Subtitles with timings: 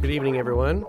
[0.00, 0.84] Good evening, everyone.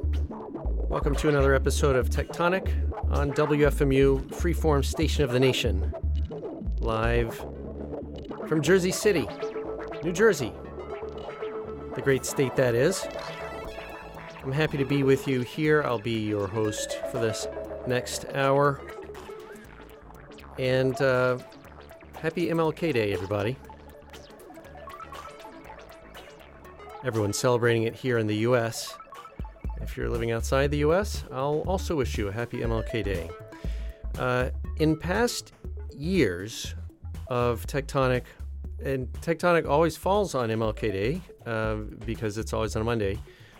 [0.87, 2.71] Welcome to another episode of Techtonic
[3.11, 5.91] on WFMU, Freeform Station of the Nation.
[6.79, 7.35] Live
[8.47, 9.27] from Jersey City,
[10.03, 10.53] New Jersey,
[11.95, 13.03] the great state that is.
[14.43, 15.81] I'm happy to be with you here.
[15.81, 17.47] I'll be your host for this
[17.87, 18.79] next hour.
[20.59, 21.39] And uh,
[22.21, 23.57] happy MLK Day, everybody.
[27.01, 28.93] Everyone's celebrating it here in the U.S.
[29.79, 33.29] If you're living outside the U.S., I'll also wish you a happy MLK Day.
[34.17, 34.49] Uh,
[34.79, 35.53] in past
[35.95, 36.75] years
[37.27, 38.23] of Techtonic,
[38.83, 41.75] and Techtonic always falls on MLK Day uh,
[42.05, 43.17] because it's always on a Monday.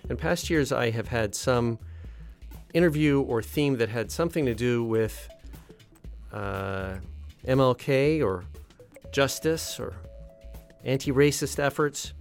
[0.09, 1.79] In past years, I have had some
[2.73, 5.29] interview or theme that had something to do with
[6.33, 6.95] uh,
[7.47, 8.43] MLK or
[9.13, 9.93] justice or
[10.83, 12.13] anti racist efforts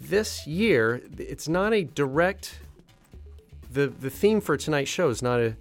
[0.00, 2.60] this year, it's not a direct.
[3.70, 5.56] The, the theme for tonight's show is not a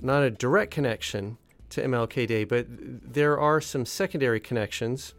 [0.00, 1.38] not a direct connection
[1.70, 5.14] to MLK Day, but there are some secondary connections.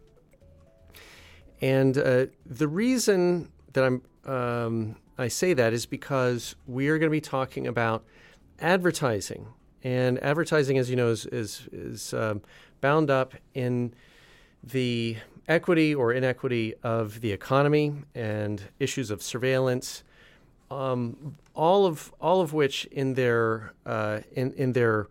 [1.60, 7.08] And uh, the reason that I'm um, I say that is because we are going
[7.08, 8.04] to be talking about
[8.60, 9.46] advertising,
[9.82, 12.42] and advertising, as you know, is is, is um,
[12.80, 13.94] bound up in
[14.62, 15.16] the
[15.48, 20.02] equity or inequity of the economy and issues of surveillance,
[20.70, 25.08] um, all of all of which in their uh, in in their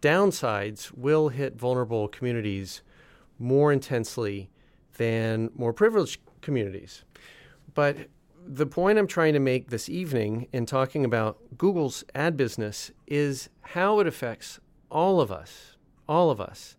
[0.00, 2.82] downsides will hit vulnerable communities
[3.38, 4.50] more intensely
[4.96, 7.04] than more privileged communities.
[7.74, 7.96] But
[8.46, 13.48] the point I'm trying to make this evening in talking about Google's ad business is
[13.62, 14.60] how it affects
[14.90, 15.76] all of us,
[16.06, 16.76] all of us.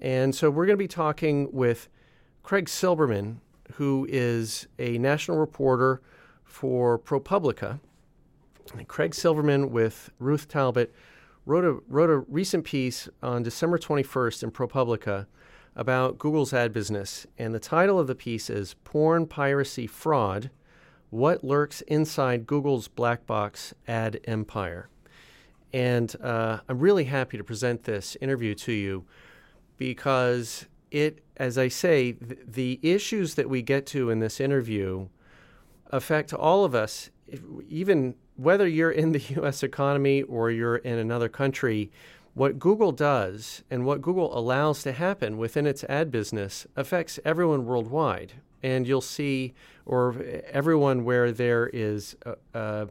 [0.00, 1.88] And so we're going to be talking with
[2.50, 3.40] Craig Silverman,
[3.74, 6.02] who is a national reporter
[6.42, 7.78] for ProPublica.
[8.88, 10.92] Craig Silverman with Ruth Talbot
[11.46, 15.26] wrote a, wrote a recent piece on December 21st in ProPublica
[15.76, 17.24] about Google's ad business.
[17.38, 20.50] And the title of the piece is Porn Piracy Fraud
[21.10, 24.88] What Lurks Inside Google's Black Box Ad Empire.
[25.72, 29.04] And uh, I'm really happy to present this interview to you
[29.76, 35.08] because it, as I say, th- the issues that we get to in this interview
[35.90, 39.62] affect all of us, if, even whether you're in the U.S.
[39.62, 41.90] economy or you're in another country.
[42.34, 47.66] What Google does and what Google allows to happen within its ad business affects everyone
[47.66, 48.34] worldwide.
[48.62, 50.14] And you'll see, or
[50.50, 52.88] everyone where there is a, a,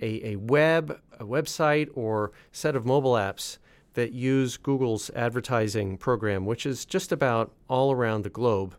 [0.00, 3.58] a web, a website, or set of mobile apps
[3.96, 8.76] that use Google's advertising program, which is just about all around the globe.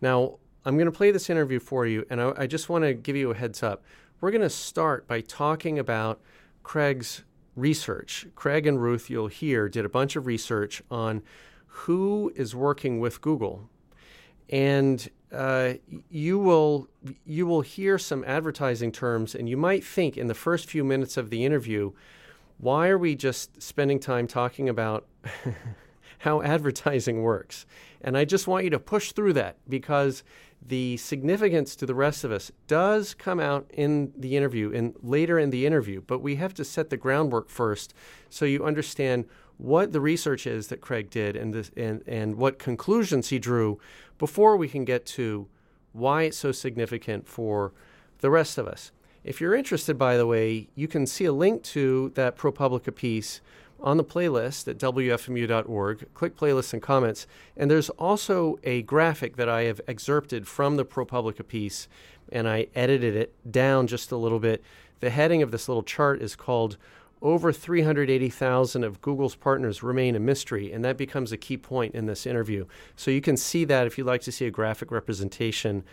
[0.00, 2.94] Now, I'm going to play this interview for you, and I, I just want to
[2.94, 3.82] give you a heads up.
[4.20, 6.20] We're going to start by talking about
[6.62, 7.24] Craig's
[7.56, 8.28] research.
[8.36, 11.22] Craig and Ruth, you'll hear, did a bunch of research on
[11.66, 13.68] who is working with Google.
[14.48, 15.74] And uh,
[16.08, 16.88] you will
[17.24, 21.16] you will hear some advertising terms, and you might think in the first few minutes
[21.16, 21.92] of the interview,
[22.62, 25.04] why are we just spending time talking about
[26.18, 27.66] how advertising works?
[28.00, 30.22] And I just want you to push through that because
[30.64, 35.40] the significance to the rest of us does come out in the interview and later
[35.40, 37.94] in the interview, but we have to set the groundwork first
[38.30, 39.24] so you understand
[39.58, 43.80] what the research is that Craig did and, this, and, and what conclusions he drew
[44.18, 45.48] before we can get to
[45.90, 47.72] why it's so significant for
[48.20, 48.92] the rest of us.
[49.24, 53.40] If you're interested, by the way, you can see a link to that ProPublica piece
[53.80, 56.06] on the playlist at WFMU.org.
[56.14, 57.26] Click playlists and comments.
[57.56, 61.86] And there's also a graphic that I have excerpted from the ProPublica piece,
[62.30, 64.62] and I edited it down just a little bit.
[64.98, 66.76] The heading of this little chart is called
[67.20, 72.06] Over 380,000 of Google's partners remain a mystery, and that becomes a key point in
[72.06, 72.66] this interview.
[72.96, 75.84] So you can see that if you'd like to see a graphic representation.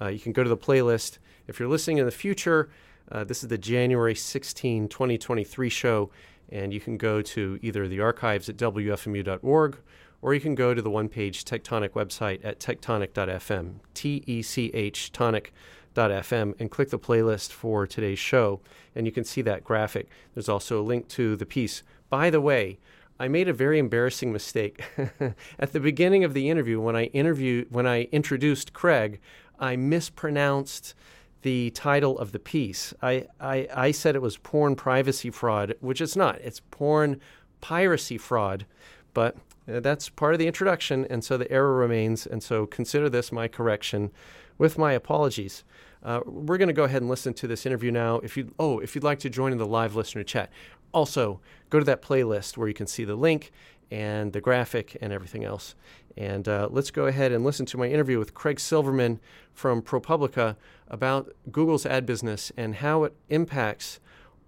[0.00, 2.68] Uh, you can go to the playlist if you're listening in the future,
[3.10, 6.10] uh, this is the January 16, 2023 show,
[6.50, 9.78] and you can go to either the archives at WFMU.org
[10.20, 14.70] or you can go to the one page Techtonic website at techtonic.fm, T E C
[14.74, 18.60] H tonic.fm, and click the playlist for today's show,
[18.94, 20.08] and you can see that graphic.
[20.34, 21.82] There's also a link to the piece.
[22.10, 22.78] By the way,
[23.20, 24.84] I made a very embarrassing mistake.
[25.58, 29.20] At the beginning of the interview, when I interviewed, when I introduced Craig,
[29.58, 30.94] I mispronounced
[31.42, 32.92] the title of the piece.
[33.02, 36.40] I, I, I said it was porn privacy fraud, which it's not.
[36.40, 37.20] It's porn
[37.60, 38.66] piracy fraud,
[39.14, 39.36] but
[39.72, 42.26] uh, that's part of the introduction, and so the error remains.
[42.26, 44.10] And so consider this my correction
[44.56, 45.64] with my apologies.
[46.02, 48.16] Uh, we're going to go ahead and listen to this interview now.
[48.18, 50.50] If you oh, if you'd like to join in the live listener chat,
[50.92, 51.40] also
[51.70, 53.52] go to that playlist where you can see the link
[53.90, 55.74] and the graphic and everything else.
[56.18, 59.20] And uh, let's go ahead and listen to my interview with Craig Silverman
[59.52, 60.56] from ProPublica
[60.88, 64.00] about Google's ad business and how it impacts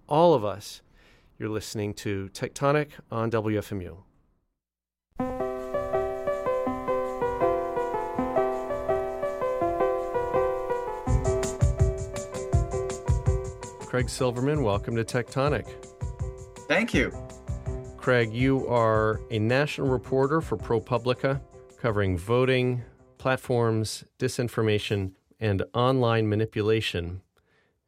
[0.09, 0.81] all of us.
[1.39, 3.99] You're listening to Techtonic on WFMU.
[13.85, 15.73] Craig Silverman, welcome to Techtonic.
[16.67, 17.13] Thank you.
[17.95, 21.39] Craig, you are a national reporter for ProPublica,
[21.81, 22.83] covering voting,
[23.17, 27.21] platforms, disinformation, and online manipulation.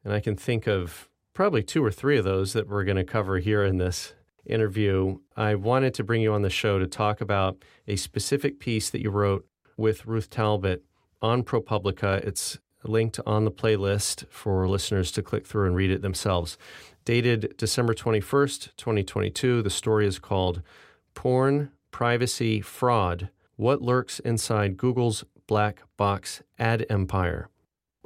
[0.02, 3.04] And I can think of probably two or three of those that we're going to
[3.04, 4.12] cover here in this
[4.44, 5.18] interview.
[5.36, 9.00] I wanted to bring you on the show to talk about a specific piece that
[9.00, 9.46] you wrote
[9.76, 10.82] with Ruth Talbot
[11.22, 12.18] on ProPublica.
[12.24, 16.58] It's linked on the playlist for listeners to click through and read it themselves.
[17.04, 20.62] Dated December 21st, 2022, the story is called
[21.14, 27.48] Porn Privacy Fraud What Lurks Inside Google's Black Box Ad Empire.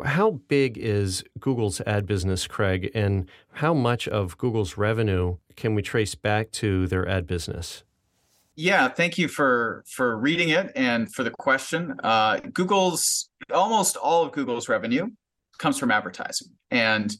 [0.05, 5.83] How big is Google's ad business, Craig, and how much of Google's revenue can we
[5.83, 7.83] trace back to their ad business?
[8.55, 11.95] Yeah, thank you for for reading it and for the question.
[12.03, 15.09] Uh, Google's almost all of Google's revenue
[15.59, 17.17] comes from advertising, and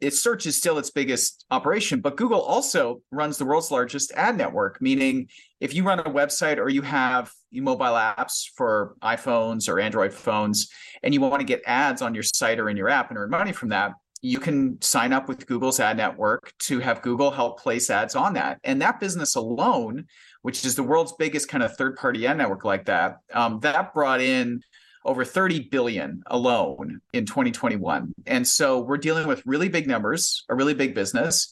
[0.00, 2.00] its search is still its biggest operation.
[2.00, 5.28] But Google also runs the world's largest ad network, meaning
[5.60, 10.68] if you run a website or you have mobile apps for iPhones or Android phones,
[11.02, 13.30] and you want to get ads on your site or in your app and earn
[13.30, 17.60] money from that, you can sign up with Google's ad network to have Google help
[17.60, 18.58] place ads on that.
[18.64, 20.06] And that business alone
[20.46, 23.92] which is the world's biggest kind of third party ad network like that, um, that
[23.92, 24.60] brought in
[25.06, 28.12] over 30 billion alone in 2021.
[28.26, 31.50] And so we're dealing with really big numbers, a really big business.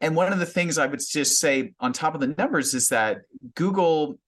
[0.00, 2.88] And one of the things I would just say on top of the numbers is
[2.88, 3.18] that
[3.54, 4.18] Google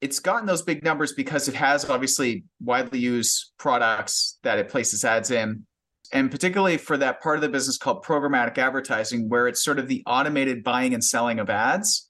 [0.00, 5.04] it's gotten those big numbers because it has obviously widely used products that it places
[5.04, 5.66] ads in
[6.12, 9.88] and particularly for that part of the business called programmatic advertising where it's sort of
[9.88, 12.08] the automated buying and selling of ads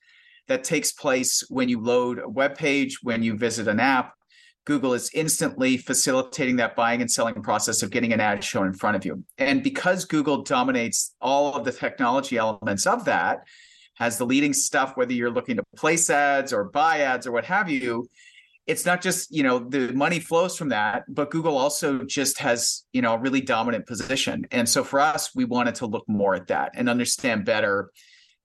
[0.49, 4.15] that takes place when you load a web page, when you visit an app.
[4.67, 8.73] Google is instantly facilitating that buying and selling process of getting an ad shown in
[8.73, 9.25] front of you.
[9.39, 13.41] And because Google dominates all of the technology elements of that,
[13.97, 17.45] has the leading stuff, whether you're looking to place ads or buy ads or what
[17.45, 18.09] have you,
[18.67, 22.85] it's not just you know the money flows from that but google also just has
[22.93, 26.35] you know a really dominant position and so for us we wanted to look more
[26.35, 27.91] at that and understand better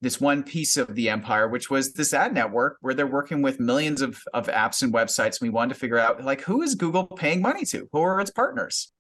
[0.06, 3.60] this one piece of the empire, which was this ad network where they're working with
[3.60, 5.42] millions of, of apps and websites.
[5.42, 7.90] And we wanted to figure out like who is Google paying money to?
[7.92, 8.92] Who are its partners?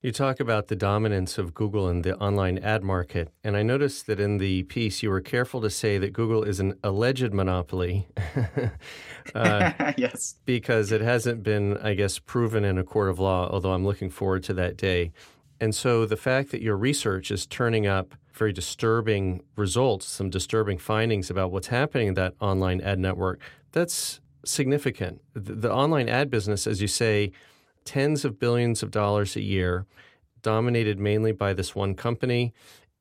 [0.00, 3.32] You talk about the dominance of Google in the online ad market.
[3.42, 6.60] And I noticed that in the piece, you were careful to say that Google is
[6.60, 8.06] an alleged monopoly.
[9.34, 10.34] uh, yes.
[10.44, 14.10] Because it hasn't been, I guess, proven in a court of law, although I'm looking
[14.10, 15.12] forward to that day.
[15.60, 20.78] And so the fact that your research is turning up very disturbing results, some disturbing
[20.78, 23.40] findings about what's happening in that online ad network,
[23.72, 25.20] that's significant.
[25.34, 27.32] The, the online ad business, as you say,
[27.84, 29.86] tens of billions of dollars a year,
[30.42, 32.52] dominated mainly by this one company.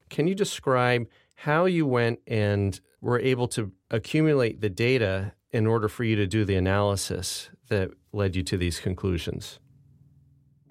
[0.10, 5.90] Can you describe how you went and were able to accumulate the data in order
[5.90, 9.60] for you to do the analysis that led you to these conclusions?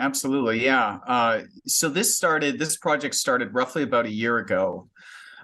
[0.02, 0.98] Absolutely, yeah.
[1.06, 2.58] Uh, so this started.
[2.58, 4.88] This project started roughly about a year ago.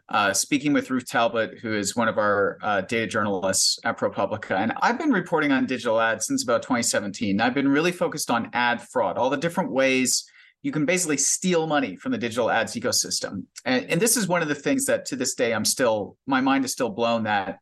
[0.09, 4.59] Uh, speaking with Ruth Talbot, who is one of our uh, data journalists at ProPublica,
[4.59, 7.41] and I've been reporting on digital ads since about 2017.
[7.41, 10.29] I've been really focused on ad fraud, all the different ways
[10.63, 13.45] you can basically steal money from the digital ads ecosystem.
[13.65, 16.41] And, and this is one of the things that to this day I'm still my
[16.41, 17.61] mind is still blown that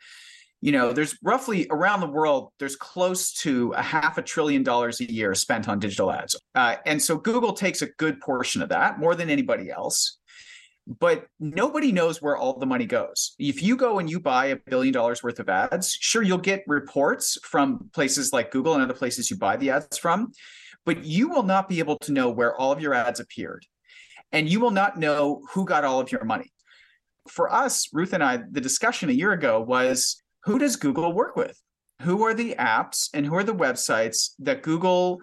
[0.60, 5.00] you know there's roughly around the world there's close to a half a trillion dollars
[5.00, 6.36] a year spent on digital ads.
[6.54, 10.18] Uh, and so google takes a good portion of that more than anybody else.
[11.00, 13.34] But nobody knows where all the money goes.
[13.40, 16.64] If you go and you buy a billion dollars worth of ads sure you'll get
[16.66, 20.32] reports from places like google and other places you buy the ads from
[20.86, 23.66] but you will not be able to know where all of your ads appeared.
[24.32, 26.52] And you will not know who got all of your money.
[27.28, 31.36] For us ruth and i the discussion a year ago was who does Google work
[31.36, 31.60] with?
[32.02, 35.20] Who are the apps and who are the websites that Google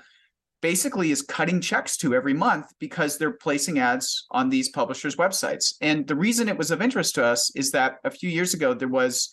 [0.62, 5.76] basically is cutting checks to every month because they're placing ads on these publishers' websites?
[5.82, 8.74] And the reason it was of interest to us is that a few years ago,
[8.74, 9.30] there was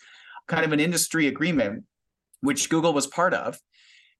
[0.47, 1.85] kind of an industry agreement,
[2.41, 3.59] which Google was part of,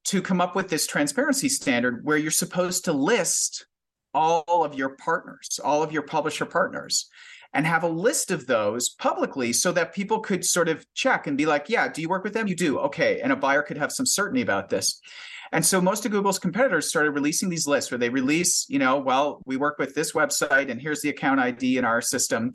[0.07, 3.67] to come up with this transparency standard where you're supposed to list
[4.13, 7.09] all of your partners, all of your publisher partners,
[7.53, 11.37] and have a list of those publicly so that people could sort of check and
[11.37, 12.47] be like, yeah, do you work with them?
[12.47, 12.79] You do.
[12.79, 13.21] Okay.
[13.21, 15.01] And a buyer could have some certainty about this.
[15.53, 18.99] And so most of Google's competitors started releasing these lists where they release, you know,
[18.99, 22.55] well, we work with this website and here's the account ID in our system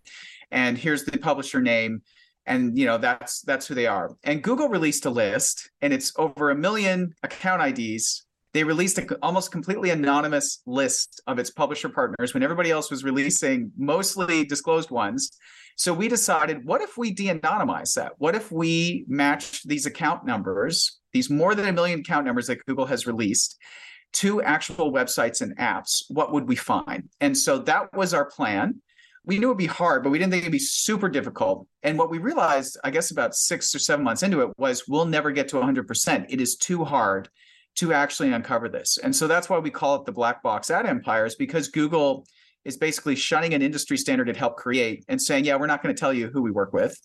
[0.51, 2.01] and here's the publisher name
[2.45, 4.11] and you know that's that's who they are.
[4.23, 9.09] And Google released a list and it's over a million account IDs they released an
[9.21, 14.89] almost completely anonymous list of its publisher partners when everybody else was releasing mostly disclosed
[14.89, 15.29] ones.
[15.75, 18.13] So we decided, what if we de-anonymize that?
[18.17, 22.65] What if we match these account numbers, these more than a million account numbers that
[22.65, 23.57] Google has released,
[24.13, 26.03] to actual websites and apps?
[26.07, 27.09] What would we find?
[27.19, 28.81] And so that was our plan.
[29.25, 31.67] We knew it'd be hard, but we didn't think it'd be super difficult.
[31.83, 35.03] And what we realized, I guess about six or seven months into it, was we'll
[35.03, 36.27] never get to 100%.
[36.29, 37.27] It is too hard
[37.75, 38.97] to actually uncover this.
[38.97, 42.25] And so that's why we call it the black box ad empires because Google
[42.63, 45.93] is basically shunning an industry standard it helped create and saying, yeah, we're not going
[45.93, 46.97] to tell you who we work with.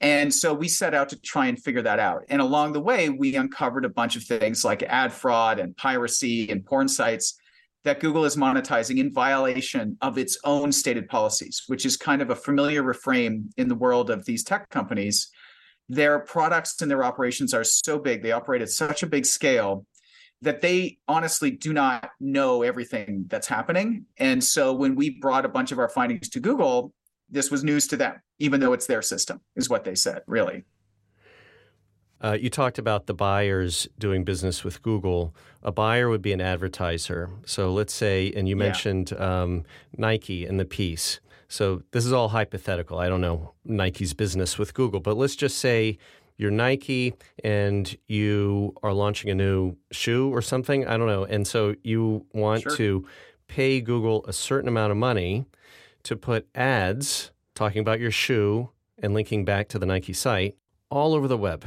[0.00, 2.24] And so we set out to try and figure that out.
[2.30, 6.50] And along the way, we uncovered a bunch of things like ad fraud and piracy
[6.50, 7.38] and porn sites
[7.84, 12.30] that Google is monetizing in violation of its own stated policies, which is kind of
[12.30, 15.30] a familiar refrain in the world of these tech companies.
[15.88, 19.86] Their products and their operations are so big, they operate at such a big scale
[20.42, 24.06] that they honestly do not know everything that's happening.
[24.16, 26.92] And so when we brought a bunch of our findings to Google,
[27.28, 30.64] this was news to them, even though it's their system, is what they said, really.
[32.22, 35.34] Uh, you talked about the buyers doing business with Google.
[35.62, 37.30] A buyer would be an advertiser.
[37.46, 39.42] So let's say, and you mentioned yeah.
[39.42, 39.64] um,
[39.96, 41.20] Nike in the piece.
[41.48, 42.98] So this is all hypothetical.
[42.98, 45.98] I don't know Nike's business with Google, but let's just say
[46.40, 47.12] you're Nike
[47.44, 50.86] and you are launching a new shoe or something.
[50.86, 51.24] I don't know.
[51.24, 52.76] And so you want sure.
[52.76, 53.06] to
[53.46, 55.44] pay Google a certain amount of money
[56.04, 58.70] to put ads talking about your shoe
[59.02, 60.56] and linking back to the Nike site
[60.88, 61.66] all over the web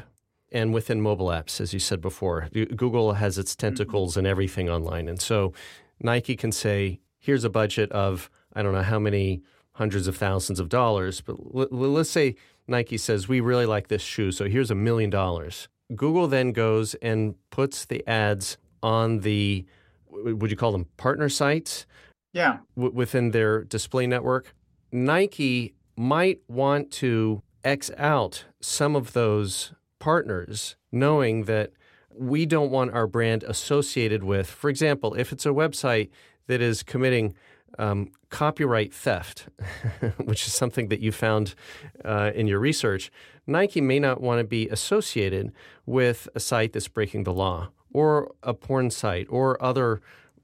[0.51, 2.49] and within mobile apps, as you said before.
[2.51, 3.67] Google has its mm-hmm.
[3.67, 4.25] tentacles mm-hmm.
[4.25, 5.07] everything online.
[5.07, 5.53] And so
[5.99, 10.59] Nike can say, here's a budget of, I don't know how many hundreds of thousands
[10.59, 12.35] of dollars, but l- let's say
[12.67, 15.67] Nike says, We really like this shoe, so here's a million dollars.
[15.95, 19.65] Google then goes and puts the ads on the,
[20.09, 21.85] would you call them partner sites?
[22.31, 22.59] Yeah.
[22.75, 24.53] W- within their display network.
[24.91, 31.71] Nike might want to X out some of those partners, knowing that
[32.15, 36.09] we don't want our brand associated with, for example, if it's a website
[36.47, 37.33] that is committing
[37.79, 39.47] um, copyright theft,
[40.17, 41.55] which is something that you found
[42.03, 43.11] uh, in your research,
[43.45, 45.51] Nike may not want to be associated
[45.85, 50.01] with a site that's breaking the law or a porn site or other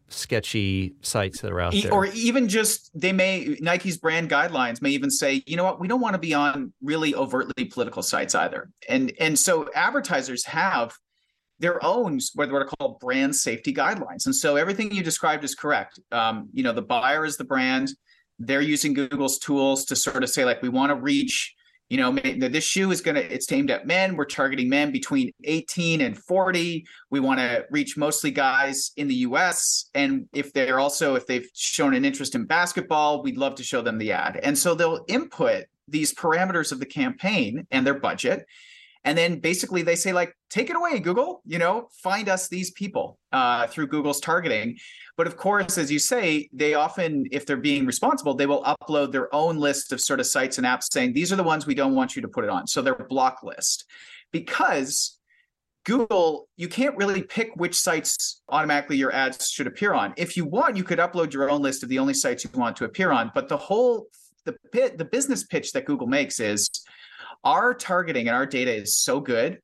[0.09, 1.93] sketchy sites that are out there.
[1.93, 5.87] Or even just they may Nike's brand guidelines may even say, you know what, we
[5.87, 8.69] don't want to be on really overtly political sites either.
[8.87, 10.93] And and so advertisers have
[11.59, 14.25] their own what are called brand safety guidelines.
[14.25, 15.99] And so everything you described is correct.
[16.11, 17.91] Um, you know, the buyer is the brand.
[18.39, 21.55] They're using Google's tools to sort of say like we want to reach.
[21.89, 23.21] You know, this shoe is gonna.
[23.21, 24.15] It's aimed at men.
[24.15, 26.85] We're targeting men between 18 and 40.
[27.09, 29.89] We want to reach mostly guys in the U.S.
[29.95, 33.81] And if they're also if they've shown an interest in basketball, we'd love to show
[33.81, 34.39] them the ad.
[34.43, 38.45] And so they'll input these parameters of the campaign and their budget
[39.03, 42.71] and then basically they say like take it away google you know find us these
[42.71, 44.77] people uh, through google's targeting
[45.17, 49.11] but of course as you say they often if they're being responsible they will upload
[49.11, 51.75] their own list of sort of sites and apps saying these are the ones we
[51.75, 53.85] don't want you to put it on so their block list
[54.31, 55.15] because
[55.85, 60.13] Google, you can't really pick which sites automatically your ads should appear on.
[60.17, 62.75] If you want, you could upload your own list of the only sites you want
[62.75, 63.31] to appear on.
[63.33, 64.05] But the whole
[64.45, 66.69] the pit, the business pitch that Google makes is
[67.43, 69.59] our targeting and our data is so good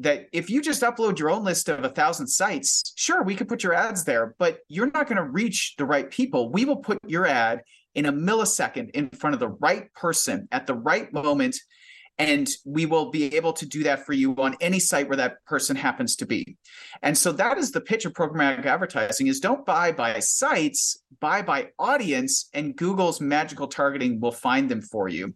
[0.00, 3.48] that if you just upload your own list of a thousand sites, sure, we could
[3.48, 6.50] put your ads there, but you're not going to reach the right people.
[6.50, 7.62] We will put your ad
[7.94, 11.56] in a millisecond in front of the right person at the right moment
[12.20, 15.42] and we will be able to do that for you on any site where that
[15.46, 16.58] person happens to be.
[17.02, 21.42] And so that is the pitch of programmatic advertising is don't buy by sites buy
[21.42, 25.34] by audience and google's magical targeting will find them for you.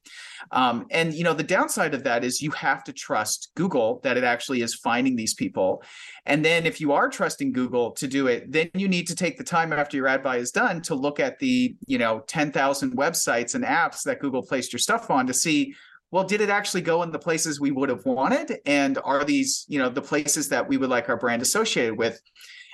[0.50, 4.18] Um, and you know the downside of that is you have to trust google that
[4.18, 5.82] it actually is finding these people.
[6.26, 9.38] And then if you are trusting google to do it then you need to take
[9.38, 12.94] the time after your ad buy is done to look at the you know 10,000
[12.94, 15.74] websites and apps that google placed your stuff on to see
[16.14, 18.60] well, did it actually go in the places we would have wanted?
[18.66, 22.22] And are these, you know, the places that we would like our brand associated with?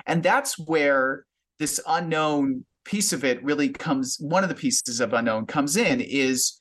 [0.04, 1.24] And that's where
[1.58, 6.02] this unknown piece of it really comes one of the pieces of unknown comes in
[6.02, 6.58] is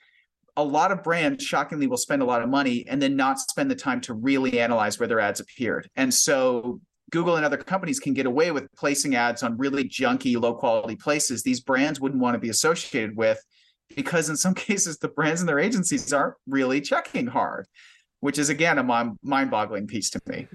[0.56, 3.70] a lot of brands shockingly will spend a lot of money and then not spend
[3.70, 5.90] the time to really analyze where their ads appeared.
[5.98, 6.80] And so
[7.12, 10.96] Google and other companies can get away with placing ads on really junky, low quality
[10.96, 13.44] places these brands wouldn't want to be associated with
[13.96, 17.68] because in some cases the brands and their agencies aren't really checking hard,
[18.20, 20.48] which is again a mind boggling piece to me.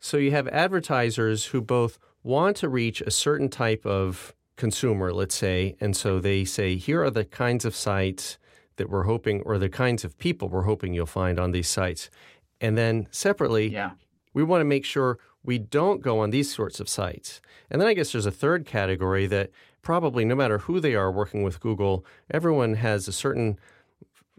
[0.00, 5.34] So you have advertisers who both want to reach a certain type of consumer, let's
[5.34, 8.38] say, and so they say, here are the kinds of sites
[8.76, 12.08] that we're hoping, or the kinds of people we're hoping you'll find on these sites.
[12.60, 13.92] And then separately, yeah.
[14.32, 17.40] we want to make sure we don't go on these sorts of sites.
[17.70, 19.50] And then I guess there's a third category that
[19.82, 23.58] probably no matter who they are working with Google, everyone has a certain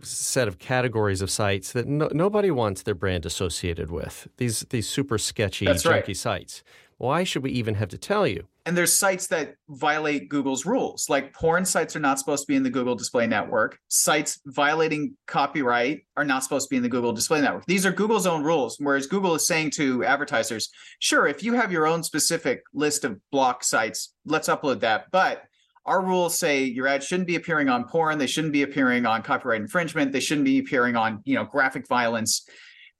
[0.01, 4.27] set of categories of sites that no, nobody wants their brand associated with.
[4.37, 6.17] These these super sketchy, That's junky right.
[6.17, 6.63] sites.
[6.97, 8.47] Why should we even have to tell you?
[8.65, 11.09] And there's sites that violate Google's rules.
[11.09, 13.79] Like porn sites are not supposed to be in the Google Display Network.
[13.87, 17.65] Sites violating copyright are not supposed to be in the Google Display Network.
[17.65, 18.77] These are Google's own rules.
[18.79, 23.19] Whereas Google is saying to advertisers, sure, if you have your own specific list of
[23.31, 25.05] block sites, let's upload that.
[25.11, 25.43] But
[25.85, 29.23] our rules say your ad shouldn't be appearing on porn, they shouldn't be appearing on
[29.23, 32.47] copyright infringement, they shouldn't be appearing on, you know, graphic violence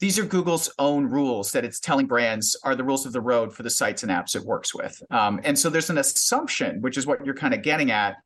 [0.02, 3.54] these are Google's own rules that it's telling brands are the rules of the road
[3.54, 5.02] for the sites and apps it works with.
[5.12, 8.18] Um, and so there's an assumption, which is what you're kind of getting at,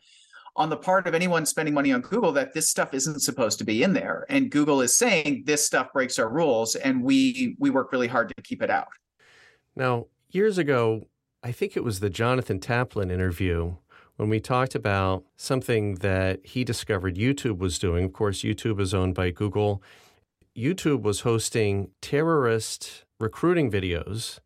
[0.55, 3.65] on the part of anyone spending money on Google that this stuff isn't supposed to
[3.65, 4.25] be in there.
[4.29, 8.29] And Google is saying this stuff breaks our rules, and we we work really hard
[8.29, 8.87] to keep it out.
[9.75, 11.07] Now, years ago,
[11.43, 13.75] I think it was the Jonathan Taplin interview
[14.15, 18.05] when we talked about something that he discovered YouTube was doing.
[18.05, 19.83] Of course, YouTube is owned by Google
[20.57, 24.39] YouTube was hosting terrorist recruiting videos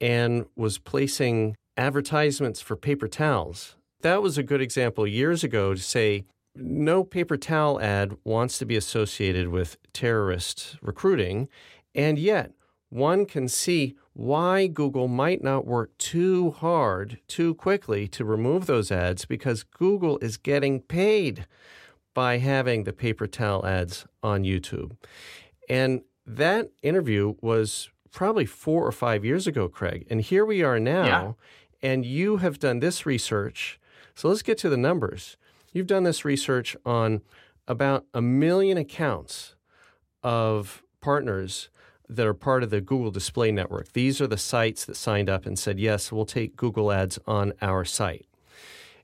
[0.00, 3.76] and was placing advertisements for paper towels.
[4.02, 8.66] That was a good example years ago to say no paper towel ad wants to
[8.66, 11.48] be associated with terrorist recruiting.
[11.94, 12.52] And yet,
[12.88, 18.90] one can see why Google might not work too hard too quickly to remove those
[18.90, 21.46] ads because Google is getting paid
[22.16, 24.96] by having the paper towel ads on YouTube.
[25.68, 30.06] And that interview was probably four or five years ago, Craig.
[30.08, 31.36] And here we are now,
[31.82, 31.90] yeah.
[31.90, 33.78] and you have done this research.
[34.14, 35.36] So let's get to the numbers.
[35.74, 37.20] You've done this research on
[37.68, 39.54] about a million accounts
[40.22, 41.68] of partners
[42.08, 43.92] that are part of the Google Display Network.
[43.92, 47.52] These are the sites that signed up and said, yes, we'll take Google ads on
[47.60, 48.24] our site.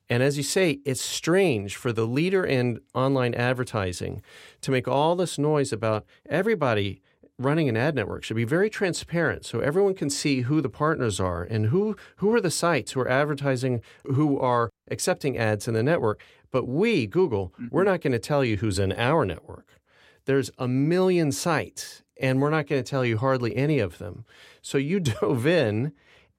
[0.08, 4.22] And as you say, it's strange for the leader in online advertising
[4.60, 7.00] to make all this noise about everybody
[7.38, 8.24] running an ad network.
[8.24, 12.34] Should be very transparent so everyone can see who the partners are and who who
[12.34, 16.22] are the sites who are advertising who are accepting ads in the network.
[16.50, 17.68] But we google mm-hmm.
[17.70, 19.80] we're not going to tell you who's in our network.
[20.24, 24.24] There's a million sites and we're not going to tell you hardly any of them.
[24.60, 25.92] So you dove in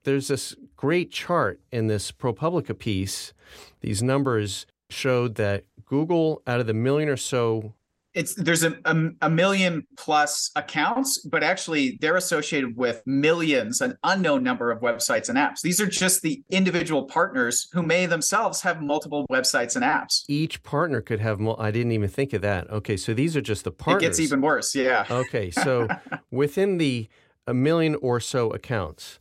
[0.04, 3.32] there's this great chart in this ProPublica piece.
[3.80, 7.74] These numbers showed that Google, out of the million or so
[8.14, 13.98] it's there's a, a, a, million plus accounts, but actually they're associated with millions, an
[14.04, 15.60] unknown number of websites and apps.
[15.62, 20.24] These are just the individual partners who may themselves have multiple websites and apps.
[20.28, 21.40] Each partner could have.
[21.40, 22.70] Mo- I didn't even think of that.
[22.70, 24.02] Okay, so these are just the partners.
[24.02, 24.74] It gets even worse.
[24.74, 25.04] Yeah.
[25.10, 25.88] Okay, so
[26.30, 27.08] within the
[27.46, 29.18] a million or so accounts,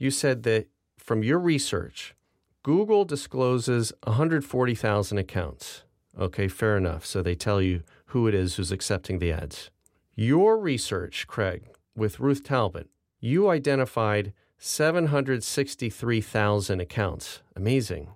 [0.00, 0.66] you said that
[0.98, 2.16] from your research,
[2.64, 5.84] Google discloses 140,000 accounts.
[6.18, 7.06] Okay, fair enough.
[7.06, 9.70] So they tell you who it is who's accepting the ads.
[10.16, 12.88] Your research, Craig, with Ruth Talbot,
[13.20, 17.42] you identified 763,000 accounts.
[17.54, 18.08] Amazing.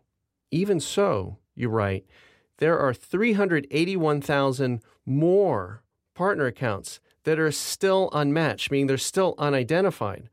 [0.51, 2.07] Even so, you write,
[2.59, 5.83] there are 381,000 more
[6.15, 10.31] partner accounts that are still unmatched, meaning they're still unidentified.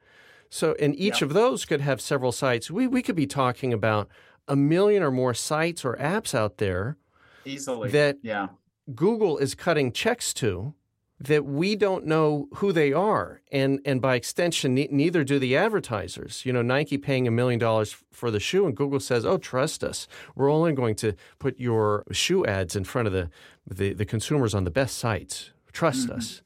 [0.51, 1.27] So, and each yeah.
[1.27, 2.69] of those could have several sites.
[2.69, 4.09] We, we could be talking about
[4.49, 6.97] a million or more sites or apps out there
[7.45, 8.49] easily that yeah.
[8.93, 10.73] Google is cutting checks to
[11.21, 13.41] that we don't know who they are.
[13.51, 16.45] And, and by extension, ne- neither do the advertisers.
[16.45, 19.83] You know, Nike paying a million dollars for the shoe, and Google says, oh, trust
[19.83, 20.07] us.
[20.35, 23.29] We're only going to put your shoe ads in front of the,
[23.65, 25.51] the, the consumers on the best sites.
[25.71, 26.17] Trust mm-hmm.
[26.17, 26.41] us.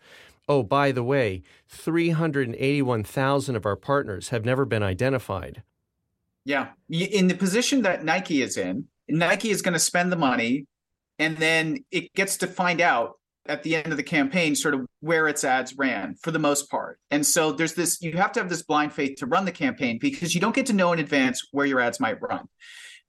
[0.48, 5.64] Oh, by the way, 381,000 of our partners have never been identified.
[6.44, 6.70] Yeah.
[6.90, 10.68] In the position that Nike is in, Nike is going to spend the money
[11.18, 13.14] and then it gets to find out
[13.48, 16.70] at the end of the campaign sort of where its ads ran for the most
[16.70, 17.00] part.
[17.12, 19.98] And so there's this you have to have this blind faith to run the campaign
[20.00, 22.48] because you don't get to know in advance where your ads might run.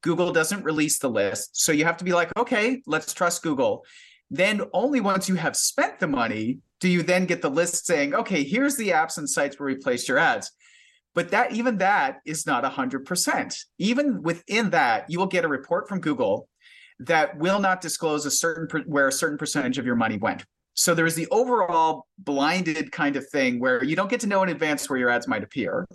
[0.03, 1.57] Google doesn't release the list.
[1.62, 3.85] So you have to be like, okay, let's trust Google.
[4.31, 8.14] Then only once you have spent the money do you then get the list saying,
[8.14, 10.52] okay, here's the apps and sites where we placed your ads.
[11.14, 13.56] But that even that is not 100%.
[13.78, 16.48] Even within that, you will get a report from Google
[17.00, 20.44] that will not disclose a certain where a certain percentage of your money went.
[20.74, 24.42] So there is the overall blinded kind of thing where you don't get to know
[24.42, 25.86] in advance where your ads might appear.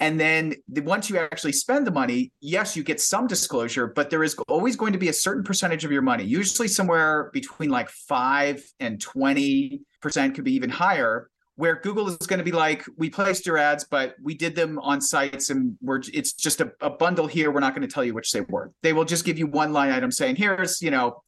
[0.00, 4.10] And then the, once you actually spend the money, yes, you get some disclosure, but
[4.10, 7.70] there is always going to be a certain percentage of your money, usually somewhere between
[7.70, 9.80] like 5 and 20%
[10.34, 13.82] could be even higher where Google is going to be like, we placed your ads,
[13.82, 17.50] but we did them on sites and we're it's just a, a bundle here.
[17.50, 18.70] We're not going to tell you which they were.
[18.84, 21.20] They will just give you one line item saying, here's, you know,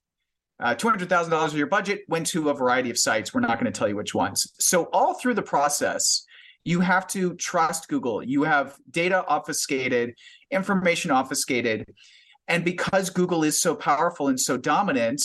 [0.63, 3.35] uh, $200,000 of your budget went to a variety of sites.
[3.35, 4.53] We're not going to tell you which ones.
[4.61, 6.25] So all through the process,
[6.65, 8.23] you have to trust Google.
[8.23, 10.15] You have data obfuscated,
[10.51, 11.87] information obfuscated.
[12.49, 15.23] And because Google is so powerful and so dominant,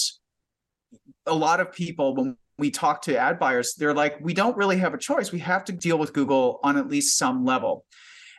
[1.26, 4.78] a lot of people, when we talk to ad buyers, they're like, we don't really
[4.78, 5.32] have a choice.
[5.32, 7.86] We have to deal with Google on at least some level.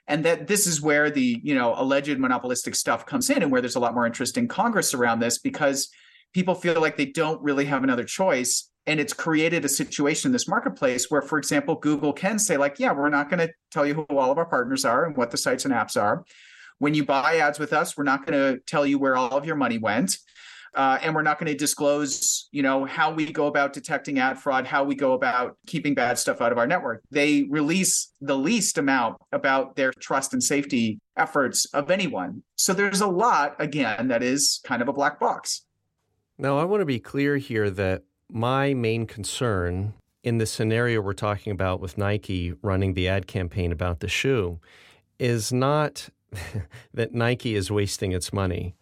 [0.08, 3.60] And that this is where the, you know, alleged monopolistic stuff comes in and where
[3.60, 5.88] there's a lot more interest in Congress around this because
[6.32, 8.70] people feel like they don't really have another choice.
[8.86, 12.78] And it's created a situation in this marketplace where, for example, Google can say, like,
[12.78, 15.30] yeah, we're not going to tell you who all of our partners are and what
[15.30, 16.24] the sites and apps are.
[16.78, 19.44] When you buy ads with us, we're not going to tell you where all of
[19.44, 20.16] your money went
[20.76, 24.38] uh, and we're not going to disclose you know how we go about detecting ad
[24.38, 27.02] fraud how we go about keeping bad stuff out of our network.
[27.10, 32.42] They release the least amount about their trust and safety efforts of anyone.
[32.56, 35.62] So there's a lot again that is kind of a black box.
[36.38, 41.12] Now i want to be clear here that my main concern in the scenario we're
[41.12, 44.58] talking about with nike running the ad campaign about the shoe
[45.18, 46.08] is not
[46.94, 48.74] that nike is wasting its money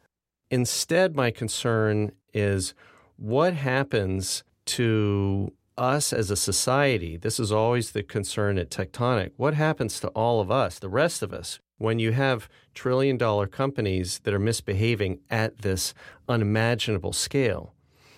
[0.54, 2.74] Instead, my concern is
[3.16, 7.16] what happens to us as a society.
[7.16, 9.33] This is always the concern at Techtonic.
[9.37, 13.48] What happens to all of us, the rest of us, when you have trillion dollar
[13.48, 15.92] companies that are misbehaving at this
[16.28, 17.73] unimaginable scale?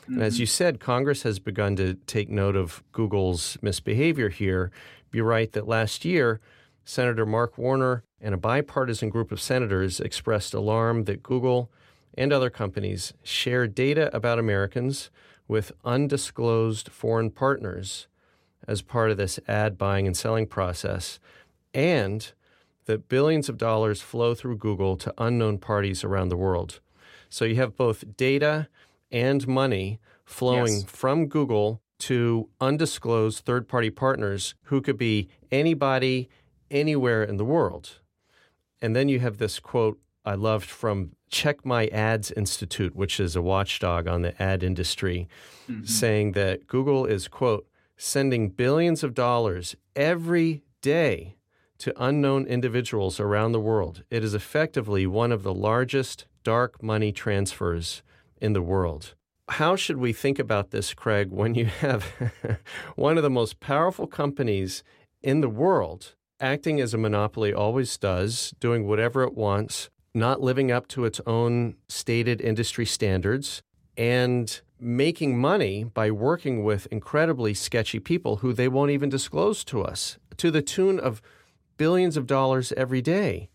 [0.06, 0.40] And as mm-hmm.
[0.40, 4.70] you said, Congress has begun to take note of Google's misbehavior here.
[5.12, 6.40] You're right that last year,
[6.84, 11.70] Senator Mark Warner and a bipartisan group of senators expressed alarm that Google
[12.16, 15.10] and other companies share data about Americans
[15.48, 18.06] with undisclosed foreign partners
[18.66, 21.18] as part of this ad buying and selling process,
[21.72, 22.32] and
[22.86, 26.80] that billions of dollars flow through Google to unknown parties around the world.
[27.28, 28.68] So you have both data
[29.16, 30.84] and money flowing yes.
[30.84, 36.28] from Google to undisclosed third party partners who could be anybody,
[36.70, 38.00] anywhere in the world.
[38.82, 43.36] And then you have this quote I loved from Check My Ads Institute, which is
[43.36, 45.28] a watchdog on the ad industry,
[45.70, 45.84] mm-hmm.
[45.84, 51.36] saying that Google is, quote, sending billions of dollars every day
[51.78, 54.02] to unknown individuals around the world.
[54.10, 58.02] It is effectively one of the largest dark money transfers
[58.40, 59.14] in the world.
[59.48, 62.04] How should we think about this, Craig, when you have
[62.96, 64.82] one of the most powerful companies
[65.22, 70.70] in the world acting as a monopoly always does, doing whatever it wants, not living
[70.70, 73.62] up to its own stated industry standards,
[73.96, 79.82] and making money by working with incredibly sketchy people who they won't even disclose to
[79.82, 81.22] us to the tune of
[81.78, 83.48] billions of dollars every day.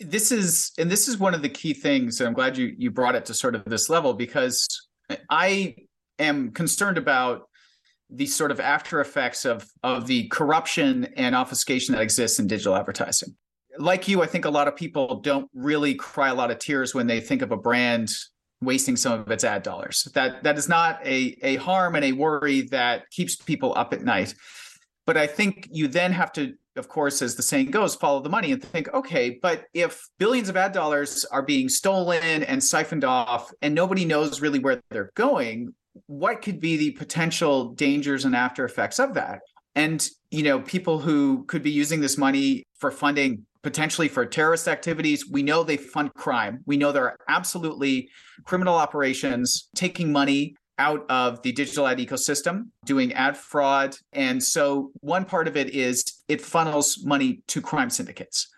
[0.00, 2.90] This is and this is one of the key things and I'm glad you you
[2.90, 4.66] brought it to sort of this level because
[5.30, 5.76] I
[6.18, 7.48] am concerned about
[8.10, 12.74] the sort of after effects of of the corruption and obfuscation that exists in digital
[12.74, 13.36] advertising
[13.78, 16.94] like you, I think a lot of people don't really cry a lot of tears
[16.94, 18.10] when they think of a brand
[18.60, 20.08] wasting some of its ad dollars.
[20.14, 24.02] That that is not a a harm and a worry that keeps people up at
[24.02, 24.34] night.
[25.06, 28.28] But I think you then have to, of course, as the saying goes, follow the
[28.28, 33.04] money and think, okay, but if billions of ad dollars are being stolen and siphoned
[33.04, 35.74] off and nobody knows really where they're going,
[36.06, 39.40] what could be the potential dangers and after effects of that?
[39.74, 44.68] And you know, people who could be using this money for funding potentially for terrorist
[44.68, 45.28] activities.
[45.28, 46.60] We know they fund crime.
[46.64, 48.08] We know there are absolutely
[48.44, 53.96] criminal operations taking money out of the digital ad ecosystem, doing ad fraud.
[54.12, 58.48] And so, one part of it is it funnels money to crime syndicates.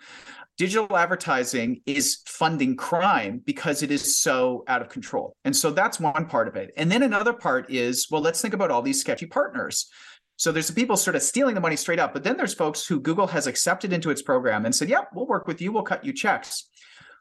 [0.58, 5.34] Digital advertising is funding crime because it is so out of control.
[5.46, 6.70] And so that's one part of it.
[6.76, 9.88] And then another part is well, let's think about all these sketchy partners.
[10.36, 13.00] So there's people sort of stealing the money straight up, but then there's folks who
[13.00, 15.72] Google has accepted into its program and said, "Yep, we'll work with you.
[15.72, 16.68] We'll cut you checks."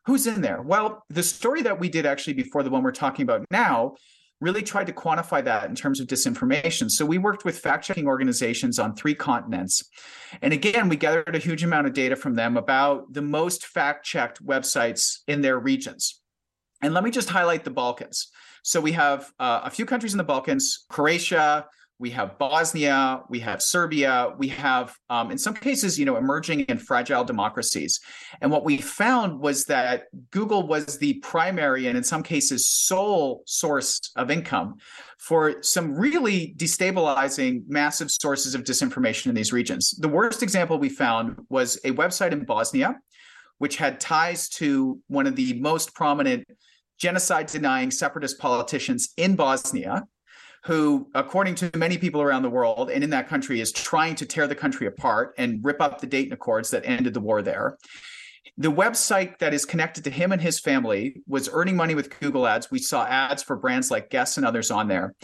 [0.05, 0.61] who's in there?
[0.61, 3.95] Well, the story that we did actually before the one we're talking about now
[4.41, 6.89] really tried to quantify that in terms of disinformation.
[6.89, 9.83] So we worked with fact checking organizations on three continents.
[10.41, 14.05] And again, we gathered a huge amount of data from them about the most fact
[14.05, 16.21] checked websites in their regions.
[16.81, 18.29] And let me just highlight the Balkans.
[18.63, 21.65] So we have uh, a few countries in the Balkans Croatia,
[21.99, 26.63] we have Bosnia, we have Serbia, we have, um, in some cases, you know, emerging
[26.69, 27.99] and fragile democracies.
[28.41, 33.43] And what we found was that Google was the primary and, in some cases, sole
[33.45, 34.75] source of income
[35.19, 39.91] for some really destabilizing, massive sources of disinformation in these regions.
[39.91, 42.95] The worst example we found was a website in Bosnia,
[43.57, 46.47] which had ties to one of the most prominent
[46.97, 50.05] genocide denying separatist politicians in Bosnia
[50.65, 54.25] who, according to many people around the world and in that country, is trying to
[54.25, 57.77] tear the country apart and rip up the Dayton Accords that ended the war there.
[58.57, 62.45] The website that is connected to him and his family was earning money with Google
[62.45, 62.69] ads.
[62.69, 65.15] We saw ads for brands like Guess and others on there.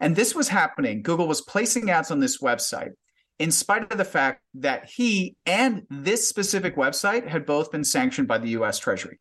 [0.00, 1.02] And this was happening.
[1.02, 2.92] Google was placing ads on this website
[3.40, 8.28] in spite of the fact that he and this specific website had both been sanctioned
[8.28, 9.18] by the US Treasury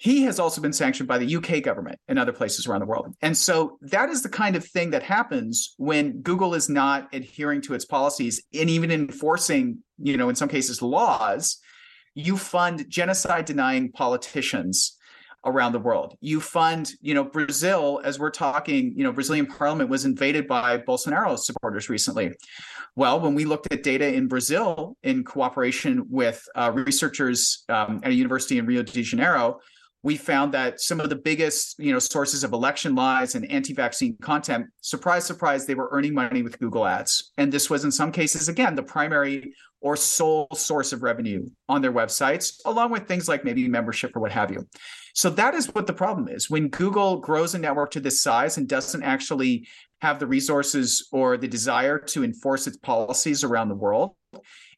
[0.00, 3.14] he has also been sanctioned by the UK government and other places around the world.
[3.20, 7.60] And so that is the kind of thing that happens when Google is not adhering
[7.62, 11.58] to its policies and even enforcing, you know, in some cases laws.
[12.14, 14.96] You fund genocide denying politicians
[15.44, 16.16] around the world.
[16.22, 20.78] You fund, you know, Brazil, as we're talking, you know, Brazilian parliament was invaded by
[20.78, 22.32] Bolsonaro supporters recently.
[22.96, 28.12] Well, when we looked at data in Brazil in cooperation with uh, researchers um, at
[28.12, 29.60] a university in Rio de Janeiro,
[30.02, 34.16] we found that some of the biggest you know sources of election lies and anti-vaccine
[34.22, 37.32] content surprise surprise they were earning money with google ads.
[37.36, 41.80] And this was in some cases again the primary or sole source of revenue on
[41.80, 44.66] their websites along with things like maybe membership or what have you.
[45.14, 46.50] So that is what the problem is.
[46.50, 49.66] When google grows a network to this size and doesn't actually
[50.00, 54.12] have the resources or the desire to enforce its policies around the world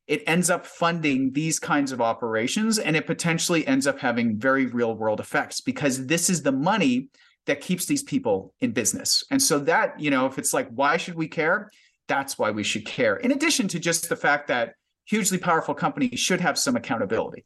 [0.07, 4.67] it ends up funding these kinds of operations and it potentially ends up having very
[4.67, 7.09] real world effects because this is the money
[7.47, 9.25] that keeps these people in business.
[9.31, 11.71] And so that, you know, if it's like, why should we care?
[12.09, 13.17] That's why we should care.
[13.17, 17.45] In addition to just the fact that hugely powerful companies should have some accountability.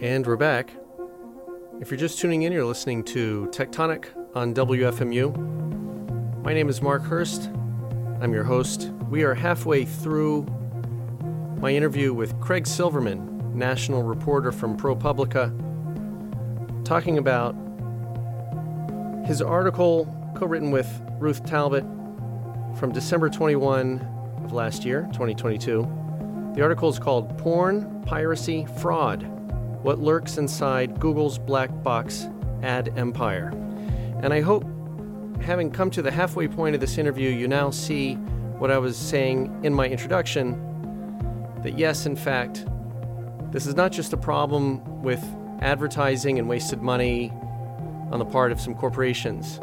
[0.00, 0.70] And we're back.
[1.82, 4.04] If you're just tuning in, you're listening to Techtonic
[4.36, 5.36] on WFMU.
[6.44, 7.50] My name is Mark Hurst.
[8.20, 8.92] I'm your host.
[9.10, 10.46] We are halfway through
[11.58, 15.50] my interview with Craig Silverman, national reporter from ProPublica,
[16.84, 17.56] talking about
[19.26, 21.82] his article co written with Ruth Talbot
[22.78, 23.98] from December 21
[24.44, 25.80] of last year, 2022.
[26.54, 29.41] The article is called Porn, Piracy, Fraud
[29.82, 32.28] what lurks inside Google's black box
[32.62, 33.48] ad empire.
[34.22, 34.64] And I hope,
[35.40, 38.96] having come to the halfway point of this interview, you now see what I was
[38.96, 40.52] saying in my introduction
[41.62, 42.64] that yes, in fact,
[43.50, 45.22] this is not just a problem with
[45.60, 47.30] advertising and wasted money
[48.10, 49.58] on the part of some corporations.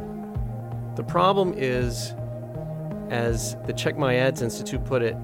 [0.96, 2.14] The problem is,
[3.10, 5.16] as the Check My Ads Institute put it,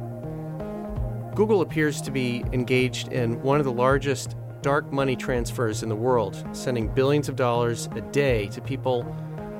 [1.35, 5.95] Google appears to be engaged in one of the largest dark money transfers in the
[5.95, 9.03] world, sending billions of dollars a day to people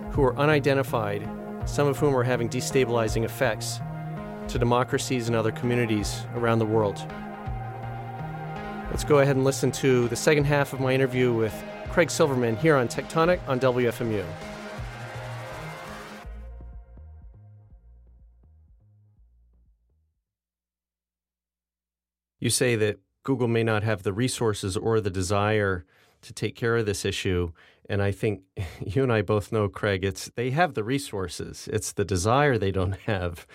[0.10, 1.30] who are unidentified,
[1.66, 3.80] some of whom are having destabilizing effects
[4.48, 7.06] to democracies and other communities around the world.
[8.90, 11.54] Let's go ahead and listen to the second half of my interview with
[11.92, 14.26] Craig Silverman here on Techtonic on WFMU.
[22.40, 25.84] You say that Google may not have the resources or the desire
[26.22, 27.52] to take care of this issue.
[27.90, 28.44] And I think
[28.86, 31.68] you and I both know, Craig, it's they have the resources.
[31.74, 33.46] It's the desire they don't have.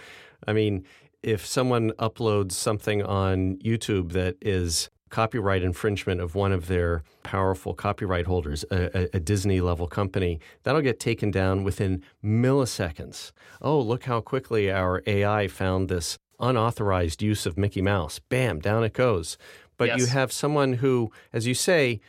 [0.47, 0.85] I mean,
[1.23, 7.75] if someone uploads something on YouTube that is copyright infringement of one of their powerful
[7.75, 13.33] copyright holders, a, a, Disney level company, that'll get taken down within milliseconds.
[13.61, 18.19] Oh, look how quickly our AI found this unauthorized use of Mickey Mouse.
[18.19, 19.39] Bam, down it goes.
[19.77, 19.99] But yes.
[19.99, 22.01] you have someone who, as you say,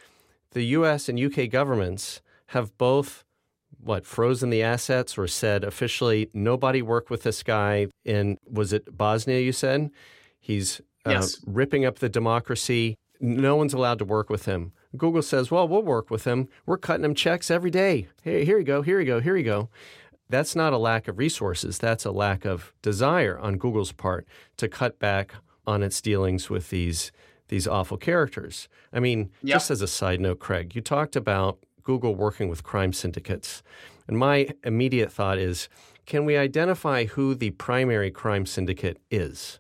[0.52, 3.24] the US and UK governments have both
[3.84, 8.96] what frozen the assets or said officially nobody work with this guy in was it
[8.96, 9.90] Bosnia you said
[10.40, 11.38] he's uh, yes.
[11.48, 15.82] ripping up the democracy no one's allowed to work with him Google says well we'll
[15.82, 19.06] work with him we're cutting him checks every day hey here you go here you
[19.06, 19.70] go here you go
[20.32, 24.26] that's not a lack of resources, that's a lack of desire on Google's part
[24.58, 25.36] to cut back
[25.68, 27.12] on its dealings with these
[27.50, 28.70] these awful characters.
[28.94, 29.56] I mean, yep.
[29.56, 33.62] just as a side note, Craig, you talked about Google working with crime syndicates.
[34.08, 35.68] And my immediate thought is
[36.06, 39.60] can we identify who the primary crime syndicate is?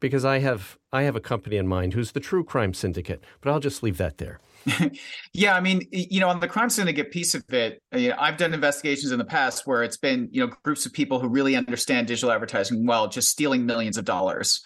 [0.00, 3.50] Because I have I have a company in mind who's the true crime syndicate, but
[3.50, 4.38] I'll just leave that there.
[5.32, 8.36] yeah, I mean, you know, on the crime syndicate piece of it, you know, I've
[8.36, 11.56] done investigations in the past where it's been, you know, groups of people who really
[11.56, 14.62] understand digital advertising well, just stealing millions of dollars.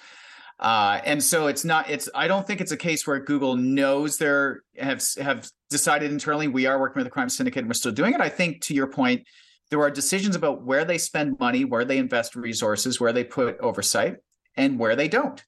[0.58, 1.90] Uh, and so it's not.
[1.90, 2.08] It's.
[2.14, 6.66] I don't think it's a case where Google knows they're have have decided internally we
[6.66, 8.20] are working with a crime syndicate and we're still doing it.
[8.20, 9.26] I think to your point,
[9.70, 13.58] there are decisions about where they spend money, where they invest resources, where they put
[13.58, 14.18] oversight,
[14.56, 15.42] and where they don't.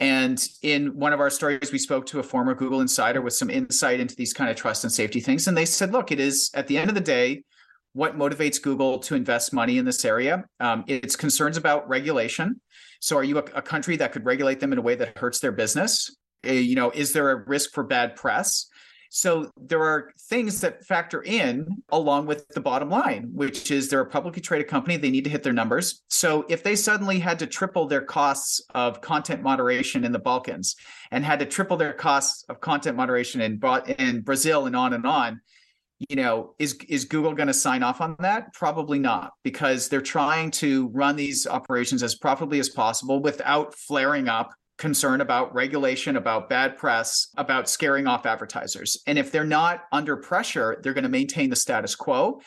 [0.00, 3.48] And in one of our stories, we spoke to a former Google insider with some
[3.48, 5.46] insight into these kind of trust and safety things.
[5.46, 7.44] And they said, look, it is at the end of the day,
[7.92, 10.44] what motivates Google to invest money in this area?
[10.58, 12.60] Um, it's concerns about regulation.
[13.00, 15.38] So, are you a, a, country that could regulate them in a way that hurts
[15.38, 16.14] their business?
[16.44, 18.66] Uh, you know, is there a risk for bad press?
[19.16, 24.00] So there are things that factor in along with the bottom line, which is they're
[24.00, 24.96] a publicly traded company.
[24.96, 26.02] They need to hit their numbers.
[26.08, 30.74] So if they suddenly had to triple their costs of content moderation in the Balkans
[31.12, 33.60] and had to triple their costs of content moderation in,
[34.00, 35.40] in Brazil and on and on,
[36.08, 38.52] you know, is is Google going to sign off on that?
[38.52, 44.28] Probably not, because they're trying to run these operations as profitably as possible without flaring
[44.28, 49.02] up concern about regulation, about bad press, about scaring off advertisers.
[49.06, 52.40] And if they're not under pressure, they're going to maintain the status quo.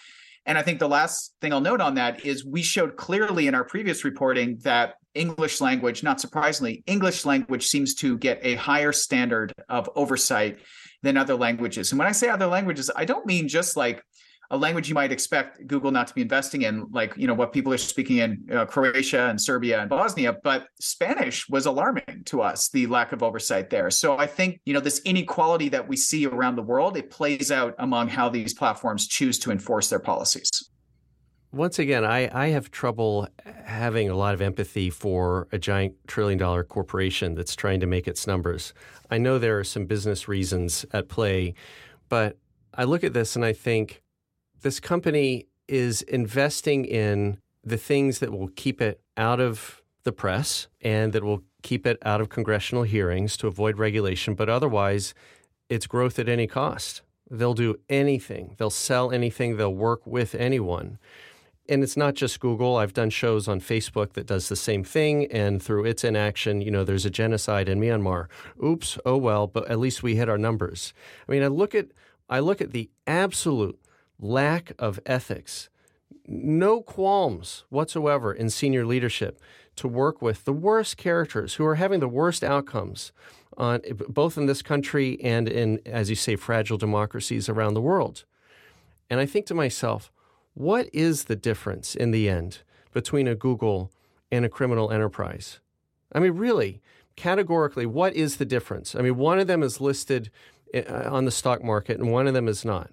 [0.45, 3.55] And I think the last thing I'll note on that is we showed clearly in
[3.55, 8.93] our previous reporting that English language, not surprisingly, English language seems to get a higher
[8.93, 10.59] standard of oversight
[11.03, 11.91] than other languages.
[11.91, 14.01] And when I say other languages, I don't mean just like
[14.49, 17.51] a language you might expect Google not to be investing in, like you know what
[17.51, 20.37] people are speaking in uh, Croatia and Serbia and Bosnia.
[20.43, 23.89] But Spanish was alarming to us, the lack of oversight there.
[23.91, 27.51] So I think you know this inequality that we see around the world, it plays
[27.51, 30.49] out among how these platforms choose to enforce their policies.
[31.53, 33.27] Once again, I, I have trouble
[33.63, 38.07] having a lot of empathy for a giant trillion dollar corporation that's trying to make
[38.07, 38.73] its numbers.
[39.09, 41.53] I know there are some business reasons at play,
[42.09, 42.37] but
[42.73, 44.03] I look at this and I think
[44.61, 50.67] this company is investing in the things that will keep it out of the press
[50.81, 55.13] and that will keep it out of congressional hearings to avoid regulation, but otherwise,
[55.69, 57.01] it's growth at any cost.
[57.29, 60.97] They'll do anything, they'll sell anything, they'll work with anyone.
[61.69, 62.77] And it's not just Google.
[62.77, 65.25] I've done shows on Facebook that does the same thing.
[65.25, 68.27] And through its inaction, you know, there's a genocide in Myanmar.
[68.63, 70.93] Oops, oh well, but at least we hit our numbers.
[71.27, 71.87] I mean, I look at
[72.29, 73.77] I look at the absolute
[74.19, 75.69] lack of ethics,
[76.25, 79.39] no qualms whatsoever in senior leadership
[79.75, 83.11] to work with the worst characters who are having the worst outcomes
[83.55, 88.25] on both in this country and in as you say fragile democracies around the world.
[89.09, 90.11] And I think to myself,
[90.53, 92.59] what is the difference in the end
[92.91, 93.91] between a Google
[94.31, 95.59] and a criminal enterprise?
[96.11, 96.81] I mean really,
[97.15, 98.95] categorically, what is the difference?
[98.95, 100.29] I mean, one of them is listed
[100.73, 102.91] eh, on the stock market and one of them is not.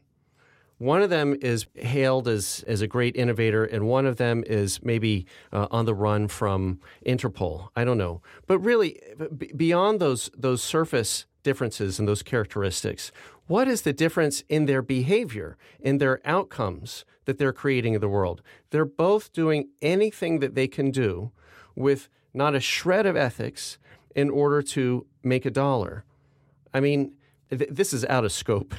[0.78, 4.82] One of them is hailed as, as a great innovator, and one of them is
[4.82, 7.68] maybe uh, on the run from Interpol.
[7.76, 8.22] I don't know.
[8.46, 9.00] But really,
[9.38, 13.12] b- beyond those, those surface differences and those characteristics,
[13.46, 18.08] what is the difference in their behavior, in their outcomes that they're creating in the
[18.08, 18.42] world?
[18.70, 21.30] They're both doing anything that they can do
[21.76, 23.78] with not a shred of ethics
[24.16, 26.04] in order to make a dollar.
[26.72, 27.12] I mean,
[27.54, 28.74] this is out of scope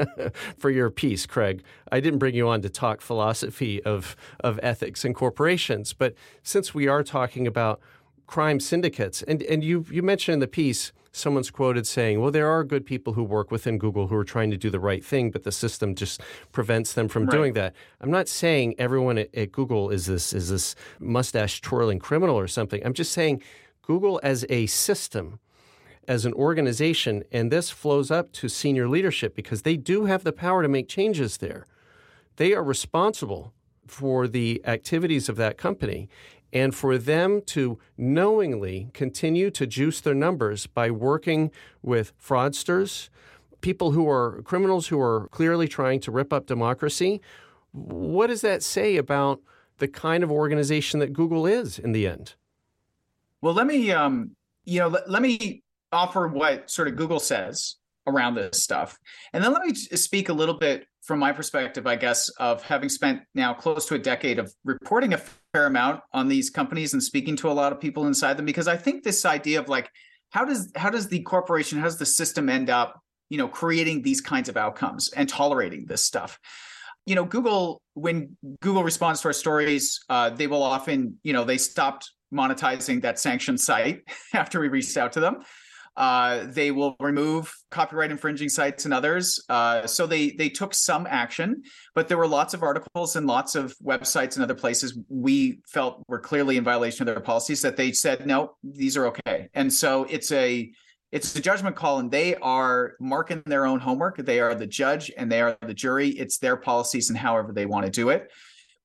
[0.58, 1.62] for your piece, Craig.
[1.90, 6.74] I didn't bring you on to talk philosophy of, of ethics and corporations, but since
[6.74, 7.80] we are talking about
[8.26, 12.48] crime syndicates, and, and you, you mentioned in the piece, someone's quoted saying, well, there
[12.48, 15.30] are good people who work within Google who are trying to do the right thing,
[15.30, 16.20] but the system just
[16.52, 17.32] prevents them from right.
[17.32, 17.74] doing that.
[18.00, 22.46] I'm not saying everyone at, at Google is this, is this mustache twirling criminal or
[22.46, 22.80] something.
[22.84, 23.42] I'm just saying
[23.82, 25.40] Google as a system
[26.10, 30.32] as an organization, and this flows up to senior leadership because they do have the
[30.32, 31.66] power to make changes there.
[32.34, 33.54] They are responsible
[33.86, 36.08] for the activities of that company.
[36.52, 43.08] And for them to knowingly continue to juice their numbers by working with fraudsters,
[43.60, 47.20] people who are criminals who are clearly trying to rip up democracy,
[47.70, 49.40] what does that say about
[49.78, 52.34] the kind of organization that Google is in the end?
[53.40, 54.32] Well, let me, um,
[54.64, 57.76] you know, let, let me offer what sort of Google says
[58.06, 58.98] around this stuff.
[59.32, 62.88] And then let me speak a little bit from my perspective, I guess, of having
[62.88, 65.18] spent now close to a decade of reporting a
[65.52, 68.68] fair amount on these companies and speaking to a lot of people inside them, because
[68.68, 69.90] I think this idea of like,
[70.30, 74.02] how does how does the corporation, how does the system end up, you know, creating
[74.02, 76.38] these kinds of outcomes and tolerating this stuff?
[77.06, 81.44] You know, Google, when Google responds to our stories, uh, they will often, you know,
[81.44, 84.02] they stopped monetizing that sanctioned site
[84.34, 85.42] after we reached out to them.
[85.96, 89.42] Uh, they will remove copyright infringing sites and others.
[89.48, 91.62] Uh, so they they took some action,
[91.94, 96.02] but there were lots of articles and lots of websites and other places we felt
[96.08, 99.48] were clearly in violation of their policies that they said no, these are okay.
[99.54, 100.70] And so it's a
[101.12, 104.16] it's a judgment call, and they are marking their own homework.
[104.16, 106.10] They are the judge and they are the jury.
[106.10, 108.30] It's their policies and however they want to do it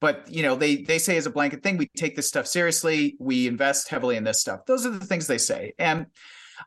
[0.02, 3.16] but you know they they say as a blanket thing we take this stuff seriously
[3.20, 6.06] we invest heavily in this stuff those are the things they say and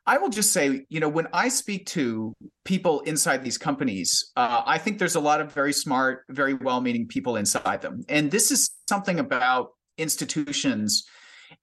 [0.06, 2.34] I will just say, you know, when I speak to
[2.64, 6.80] people inside these companies, uh, I think there's a lot of very smart, very well
[6.80, 8.04] meaning people inside them.
[8.08, 11.04] And this is something about institutions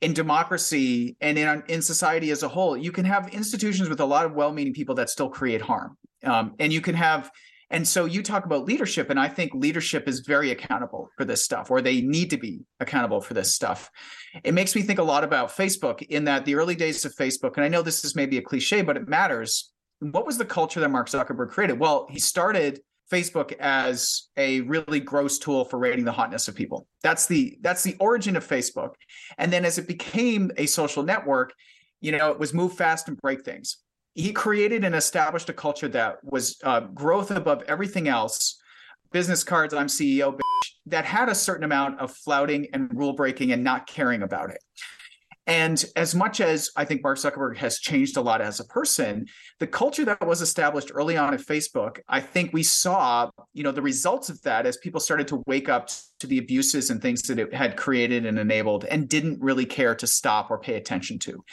[0.02, 2.76] in democracy and in, in society as a whole.
[2.76, 5.98] You can have institutions with a lot of well meaning people that still create harm.
[6.24, 7.30] Um, and you can have
[7.70, 11.44] and so you talk about leadership, and I think leadership is very accountable for this
[11.44, 13.90] stuff, or they need to be accountable for this stuff.
[14.44, 17.56] It makes me think a lot about Facebook in that the early days of Facebook,
[17.56, 19.72] and I know this is maybe a cliche, but it matters.
[20.00, 21.80] What was the culture that Mark Zuckerberg created?
[21.80, 26.88] Well, he started Facebook as a really gross tool for rating the hotness of people.
[27.02, 28.94] That's the that's the origin of Facebook.
[29.38, 31.54] And then as it became a social network,
[32.02, 33.78] you know, it was move fast and break things
[34.16, 38.60] he created and established a culture that was uh, growth above everything else
[39.12, 40.38] business cards i'm ceo
[40.86, 44.60] that had a certain amount of flouting and rule breaking and not caring about it
[45.48, 49.28] and as much as I think Mark Zuckerberg has changed a lot as a person,
[49.60, 53.72] the culture that was established early on at Facebook, I think we saw, you know,
[53.72, 55.90] the results of that as people started to wake up
[56.20, 59.94] to the abuses and things that it had created and enabled and didn't really care
[59.94, 61.44] to stop or pay attention to.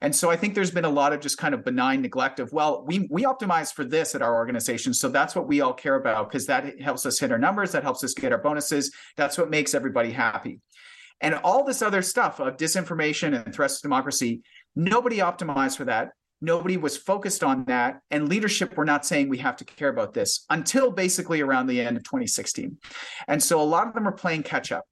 [0.00, 2.52] And so I think there's been a lot of just kind of benign neglect of,
[2.52, 4.94] well, we we optimize for this at our organization.
[4.94, 7.82] So that's what we all care about because that helps us hit our numbers, that
[7.82, 8.90] helps us get our bonuses.
[9.16, 10.60] That's what makes everybody happy
[11.22, 14.42] and all this other stuff of disinformation and threats to democracy.
[14.76, 16.10] Nobody optimized for that.
[16.40, 18.00] Nobody was focused on that.
[18.10, 21.80] And leadership were not saying we have to care about this until basically around the
[21.80, 22.76] end of 2016.
[23.28, 24.84] And so a lot of them are playing catch up.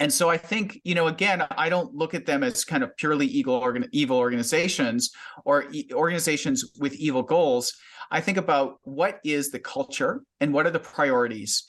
[0.00, 2.96] And so I think, you know, again, I don't look at them as kind of
[2.96, 5.12] purely evil, evil organizations
[5.44, 7.72] or organizations with evil goals.
[8.10, 11.64] I think about what is the culture and what are the priorities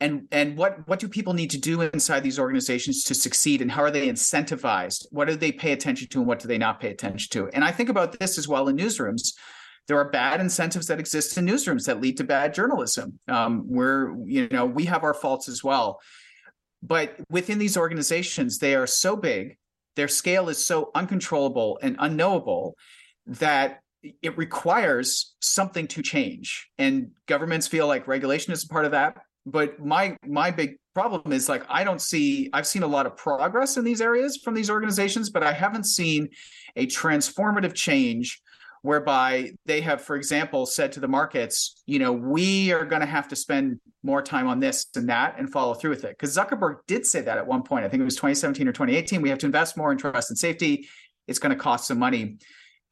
[0.00, 3.70] and and what what do people need to do inside these organizations to succeed and
[3.70, 5.06] how are they incentivized?
[5.10, 7.48] What do they pay attention to and what do they not pay attention to?
[7.54, 9.32] And i think about this as well in newsrooms.
[9.88, 13.18] There are bad incentives that exist in newsrooms that lead to bad journalism.
[13.28, 16.00] Um, where you know we have our faults as well.
[16.82, 19.56] But within these organizations they are so big
[19.96, 22.76] their scale is so uncontrollable and unknowable
[23.26, 23.80] that
[24.22, 26.68] it requires something to change.
[26.78, 29.16] And governments feel like regulation is a part of that
[29.46, 33.16] but my my big problem is like i don't see i've seen a lot of
[33.16, 36.28] progress in these areas from these organizations but i haven't seen
[36.76, 38.42] a transformative change
[38.82, 43.06] whereby they have for example said to the markets you know we are going to
[43.06, 46.10] have to spend more time on this and that and follow through with it.
[46.10, 47.84] Because zuckerberg did say that at one point.
[47.84, 50.38] I think it was 2017 or 2018 we have to invest more in trust and
[50.38, 50.88] safety.
[51.26, 52.38] It's going to cost some money.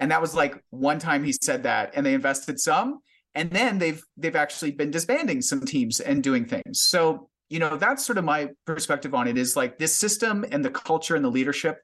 [0.00, 2.98] And that was like one time he said that and they invested some
[3.35, 6.82] and then they've they've actually been disbanding some teams and doing things.
[6.82, 10.64] So you know that's sort of my perspective on it is like this system and
[10.64, 11.78] the culture and the leadership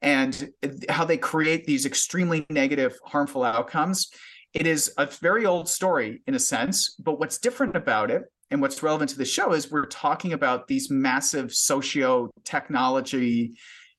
[0.00, 0.50] and
[0.88, 4.10] how they create these extremely negative harmful outcomes.
[4.54, 8.62] It is a very old story in a sense but what's different about it and
[8.62, 13.52] what's relevant to the show is we're talking about these massive socio technology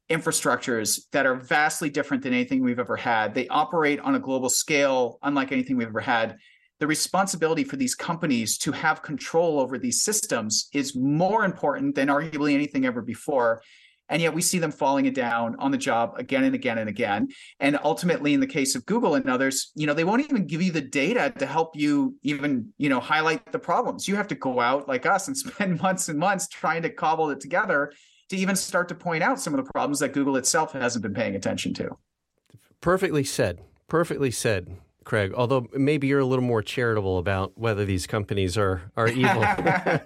[0.10, 3.36] infrastructures that are vastly different than anything we've ever had.
[3.36, 6.38] They operate on a global scale unlike anything we've ever had
[6.80, 12.08] the responsibility for these companies to have control over these systems is more important than
[12.08, 13.62] arguably anything ever before.
[14.08, 16.90] And yet we see them falling it down on the job again and again and
[16.90, 17.28] again.
[17.60, 20.64] And ultimately, in the case of Google and others, you know, they won't even give
[20.64, 24.08] you the data to help you even, you know, highlight the problems.
[24.08, 27.30] You have to go out like us and spend months and months trying to cobble
[27.30, 27.92] it together
[28.30, 31.14] to even start to point out some of the problems that Google itself hasn't been
[31.14, 31.90] paying attention to.
[32.82, 33.60] Perfectly said.
[33.88, 34.78] Perfectly said.
[35.10, 35.34] Craig.
[35.36, 39.42] Although maybe you're a little more charitable about whether these companies are are evil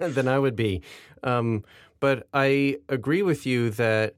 [0.00, 0.80] than I would be.
[1.22, 1.62] Um,
[2.00, 4.14] but I agree with you that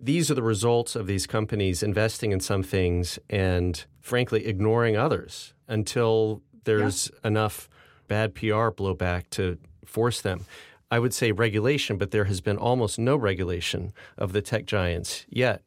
[0.00, 5.52] these are the results of these companies investing in some things and frankly ignoring others
[5.68, 7.28] until there's yeah.
[7.28, 7.68] enough
[8.08, 10.46] bad PR blowback to force them.
[10.90, 15.26] I would say regulation, but there has been almost no regulation of the tech giants
[15.28, 15.62] yet.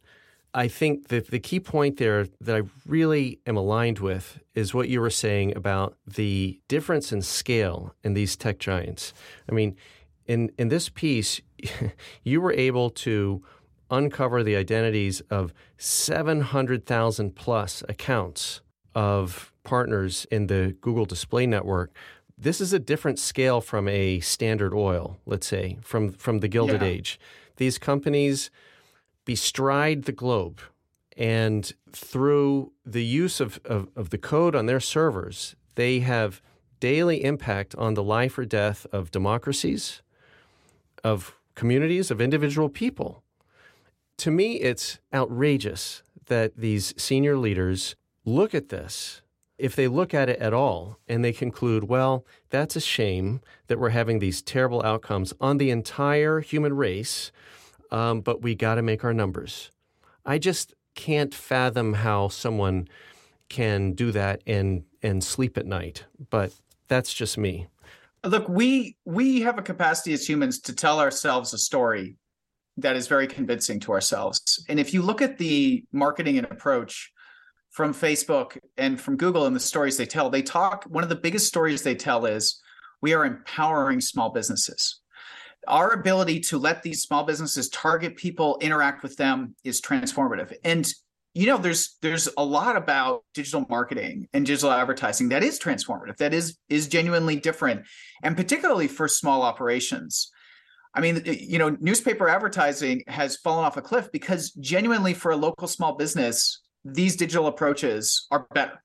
[0.54, 4.88] I think that the key point there that I really am aligned with is what
[4.88, 9.14] you were saying about the difference in scale in these tech giants.
[9.50, 9.76] I mean,
[10.26, 11.42] in in this piece,
[12.24, 13.44] you were able to
[13.90, 18.62] uncover the identities of 700,000 plus accounts
[18.96, 21.96] of partners in the Google Display Network.
[22.38, 26.82] This is a different scale from a Standard Oil, let's say, from from the Gilded
[26.82, 26.90] yeah.
[26.90, 27.20] Age.
[27.58, 28.52] These companies
[29.26, 30.60] bestride the globe
[31.18, 36.42] and through the use of, of, of, the code on their servers, they have
[36.80, 40.02] daily impact on the life or death of democracies,
[41.04, 43.24] of communities, of individual people.
[44.18, 47.96] To me, it's outrageous that these senior leaders
[48.26, 49.22] look at this,
[49.58, 53.80] if they look at it at all, and they conclude, well, that's a shame that
[53.80, 57.32] we're having these terrible outcomes on the entire human race
[57.94, 59.72] um, but we got to make our numbers.
[60.26, 62.88] I just can't fathom how someone
[63.50, 66.06] can do that and and sleep at night.
[66.30, 66.52] But
[66.88, 67.68] that's just me.
[68.26, 72.18] Look, we we have a capacity as humans to tell ourselves a story
[72.78, 74.66] that is very convincing to ourselves.
[74.68, 77.12] And if you look at the marketing and approach
[77.70, 81.16] from Facebook and from Google and the stories they tell, they talk one of the
[81.16, 82.60] biggest stories they tell is
[83.02, 85.03] we are empowering small businesses
[85.68, 90.54] our ability to let these small businesses target people interact with them is transformative.
[90.64, 90.92] And
[91.34, 96.18] you know there's there's a lot about digital marketing and digital advertising that is transformative
[96.18, 97.86] that is is genuinely different
[98.22, 100.32] and particularly for small operations.
[100.94, 105.38] I mean you know newspaper advertising has fallen off a cliff because genuinely for a
[105.38, 108.84] local small business these digital approaches are better.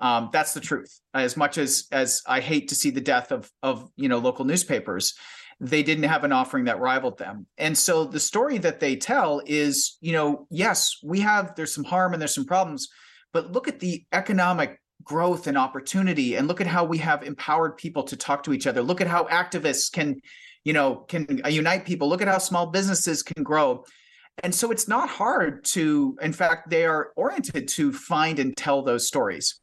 [0.00, 1.00] Um, that's the truth.
[1.14, 4.44] As much as as i hate to see the death of of you know local
[4.44, 5.14] newspapers
[5.60, 7.46] they didn't have an offering that rivaled them.
[7.56, 11.84] And so the story that they tell is, you know, yes, we have there's some
[11.84, 12.88] harm and there's some problems,
[13.32, 17.76] but look at the economic growth and opportunity and look at how we have empowered
[17.76, 18.82] people to talk to each other.
[18.82, 20.20] Look at how activists can,
[20.64, 22.08] you know, can unite people.
[22.08, 23.84] Look at how small businesses can grow.
[24.44, 28.82] And so it's not hard to, in fact, they are oriented to find and tell
[28.82, 29.58] those stories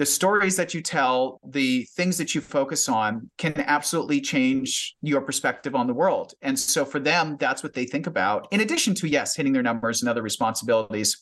[0.00, 5.20] the stories that you tell, the things that you focus on can absolutely change your
[5.20, 6.32] perspective on the world.
[6.40, 8.48] And so for them, that's what they think about.
[8.50, 11.20] In addition to, yes, hitting their numbers and other responsibilities,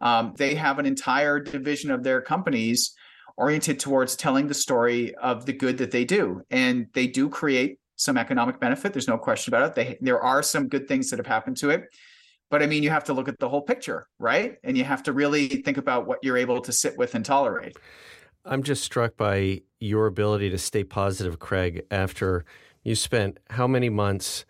[0.00, 2.94] um, they have an entire division of their companies
[3.36, 6.42] oriented towards telling the story of the good that they do.
[6.48, 8.92] And they do create some economic benefit.
[8.92, 9.74] There's no question about it.
[9.74, 11.86] They, there are some good things that have happened to it.
[12.52, 14.58] But I mean, you have to look at the whole picture, right?
[14.62, 17.78] And you have to really think about what you're able to sit with and tolerate.
[18.44, 22.44] I'm just struck by your ability to stay positive, Craig, after
[22.82, 24.44] you spent how many months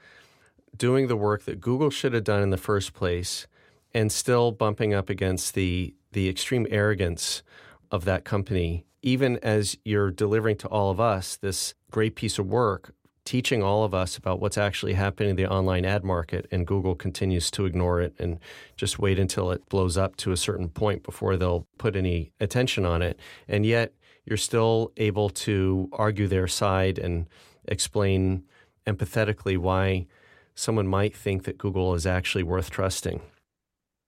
[0.76, 3.46] doing the work that Google should have done in the first place
[3.92, 7.42] and still bumping up against the the extreme arrogance
[7.90, 12.46] of that company even as you're delivering to all of us this great piece of
[12.46, 12.94] work
[13.24, 16.94] teaching all of us about what's actually happening in the online ad market, and Google
[16.94, 18.38] continues to ignore it and
[18.76, 22.84] just wait until it blows up to a certain point before they'll put any attention
[22.84, 23.18] on it.
[23.48, 23.92] And yet,
[24.24, 27.28] you're still able to argue their side and
[27.66, 28.44] explain
[28.86, 30.06] empathetically why
[30.54, 33.20] someone might think that Google is actually worth trusting.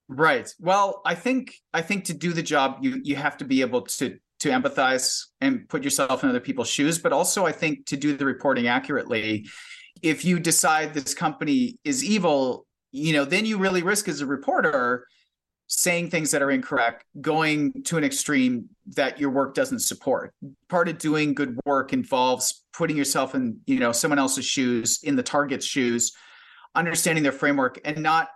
[0.09, 0.53] Right.
[0.61, 3.83] Well, I think I think to do the job, you you have to be able
[3.83, 7.97] to to empathize and put yourself in other people's shoes, but also I think to
[7.97, 9.47] do the reporting accurately.
[10.03, 14.26] If you decide this company is evil, you know, then you really risk as a
[14.26, 15.07] reporter
[15.66, 20.34] saying things that are incorrect, going to an extreme that your work doesn't support.
[20.68, 25.16] Part of doing good work involves putting yourself in, you know, someone else's shoes, in
[25.16, 26.12] the target's shoes,
[26.74, 28.28] understanding their framework and not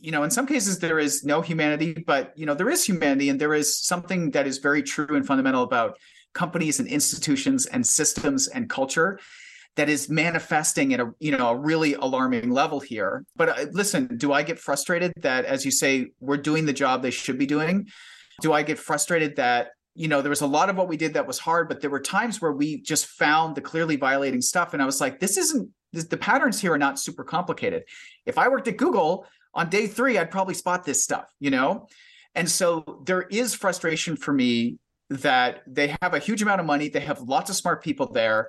[0.00, 3.28] you know in some cases there is no humanity but you know there is humanity
[3.28, 5.98] and there is something that is very true and fundamental about
[6.34, 9.18] companies and institutions and systems and culture
[9.76, 13.24] that is manifesting at a you know a really alarming level here.
[13.36, 17.02] But uh, listen do i get frustrated that as you say we're doing the job
[17.02, 17.88] they should be doing?
[18.42, 21.14] Do i get frustrated that you know there was a lot of what we did
[21.14, 24.72] that was hard but there were times where we just found the clearly violating stuff
[24.72, 27.82] and i was like this isn't the patterns here are not super complicated.
[28.26, 31.88] If i worked at google on day three, I'd probably spot this stuff, you know?
[32.34, 34.78] And so there is frustration for me
[35.10, 38.48] that they have a huge amount of money, they have lots of smart people there,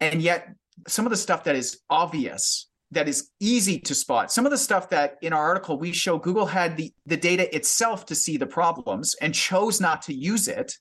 [0.00, 0.48] and yet
[0.86, 4.30] some of the stuff that is obvious that is easy to spot.
[4.32, 7.54] Some of the stuff that in our article we show Google had the, the data
[7.54, 10.76] itself to see the problems and chose not to use it.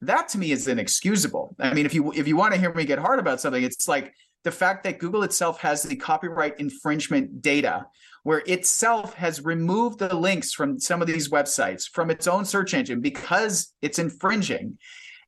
[0.00, 1.56] That to me is inexcusable.
[1.58, 3.88] I mean, if you if you want to hear me get hard about something, it's
[3.88, 7.86] like the fact that Google itself has the copyright infringement data
[8.28, 12.74] where itself has removed the links from some of these websites from its own search
[12.74, 14.76] engine because it's infringing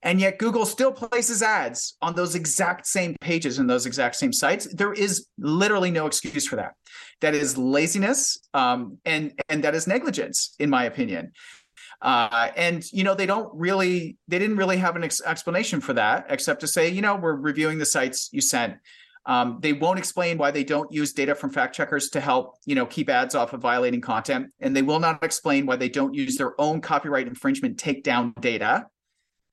[0.03, 4.34] and yet Google still places ads on those exact same pages and those exact same
[4.34, 4.66] sites.
[4.74, 6.72] There is literally no excuse for that.
[7.22, 11.32] That is laziness, um, and and that is negligence, in my opinion.
[12.03, 15.94] Uh, and you know they don't really they didn't really have an ex- explanation for
[15.94, 18.74] that except to say you know we're reviewing the sites you sent
[19.27, 22.75] um, they won't explain why they don't use data from fact checkers to help you
[22.75, 26.14] know keep ads off of violating content and they will not explain why they don't
[26.14, 28.87] use their own copyright infringement takedown data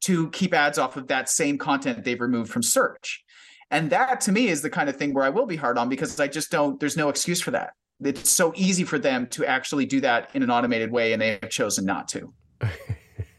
[0.01, 3.23] to keep ads off of that same content they've removed from search.
[3.71, 5.89] And that to me is the kind of thing where I will be hard on
[5.89, 7.71] because I just don't, there's no excuse for that.
[8.01, 11.39] It's so easy for them to actually do that in an automated way, and they
[11.41, 12.31] have chosen not to.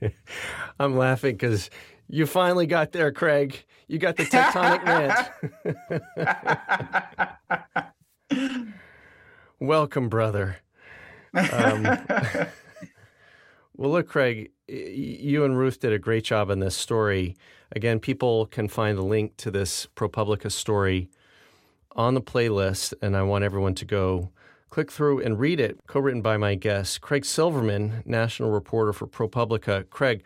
[0.80, 1.70] I'm laughing because
[2.08, 3.64] you finally got there, Craig.
[3.86, 5.28] You got the Techtonic rant.
[9.60, 10.58] Welcome, brother.
[11.34, 11.82] Um,
[13.76, 17.36] well, look, Craig, you and Ruth did a great job in this story.
[17.72, 21.10] Again, people can find the link to this ProPublica story
[21.92, 24.30] on the playlist, and I want everyone to go
[24.70, 25.78] click through and read it.
[25.86, 29.88] Co written by my guest, Craig Silverman, national reporter for ProPublica.
[29.90, 30.22] Craig,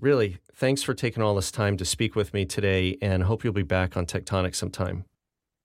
[0.00, 3.52] really, thanks for taking all this time to speak with me today, and hope you'll
[3.52, 5.04] be back on Techtonic sometime.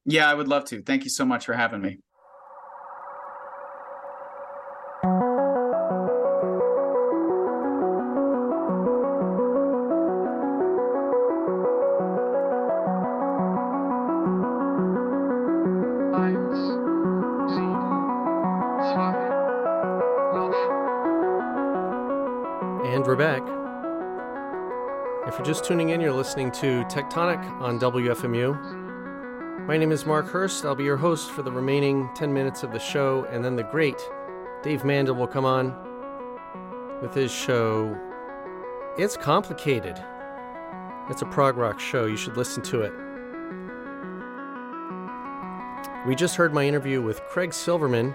[0.05, 0.81] Yeah, I would love to.
[0.81, 1.99] Thank you so much for having me.
[26.35, 29.65] Listening to Techtonic on WFMU.
[29.65, 30.65] My name is Mark Hurst.
[30.65, 33.63] I'll be your host for the remaining 10 minutes of the show, and then the
[33.63, 33.95] great
[34.61, 35.73] Dave Mandel will come on
[37.01, 37.97] with his show.
[38.97, 39.97] It's complicated.
[41.09, 42.05] It's a prog rock show.
[42.05, 42.91] You should listen to it.
[46.05, 48.13] We just heard my interview with Craig Silverman,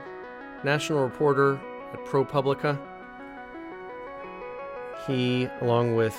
[0.63, 1.59] national reporter
[1.95, 2.79] at ProPublica.
[5.07, 6.19] He, along with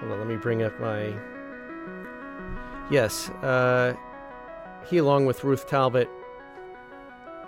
[0.00, 1.12] Hold on, let me bring up my.
[2.90, 3.94] Yes, uh,
[4.88, 6.08] he, along with Ruth Talbot,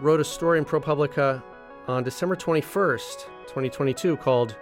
[0.01, 1.43] wrote a story in ProPublica
[1.87, 4.57] on December 21st, 2022, called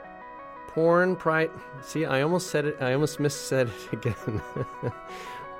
[0.68, 1.51] Porn Pride.
[1.82, 4.43] See, I almost said it, I almost missaid it again.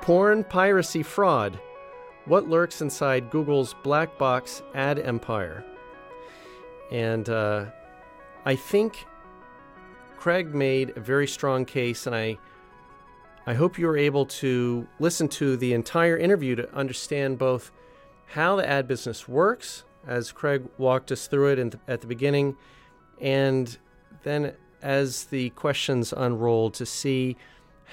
[0.01, 1.59] Porn Piracy Fraud
[2.27, 5.65] What Lurks Inside Google's Black Box Ad Empire.
[6.91, 7.67] And uh,
[8.45, 9.07] I think
[10.19, 12.39] Craig made a very strong case, and I,
[13.47, 17.71] I hope you were able to listen to the entire interview to understand both
[18.27, 22.57] how the ad business works, as Craig walked us through it at the beginning,
[23.21, 23.79] and
[24.25, 27.37] then as the questions unrolled to see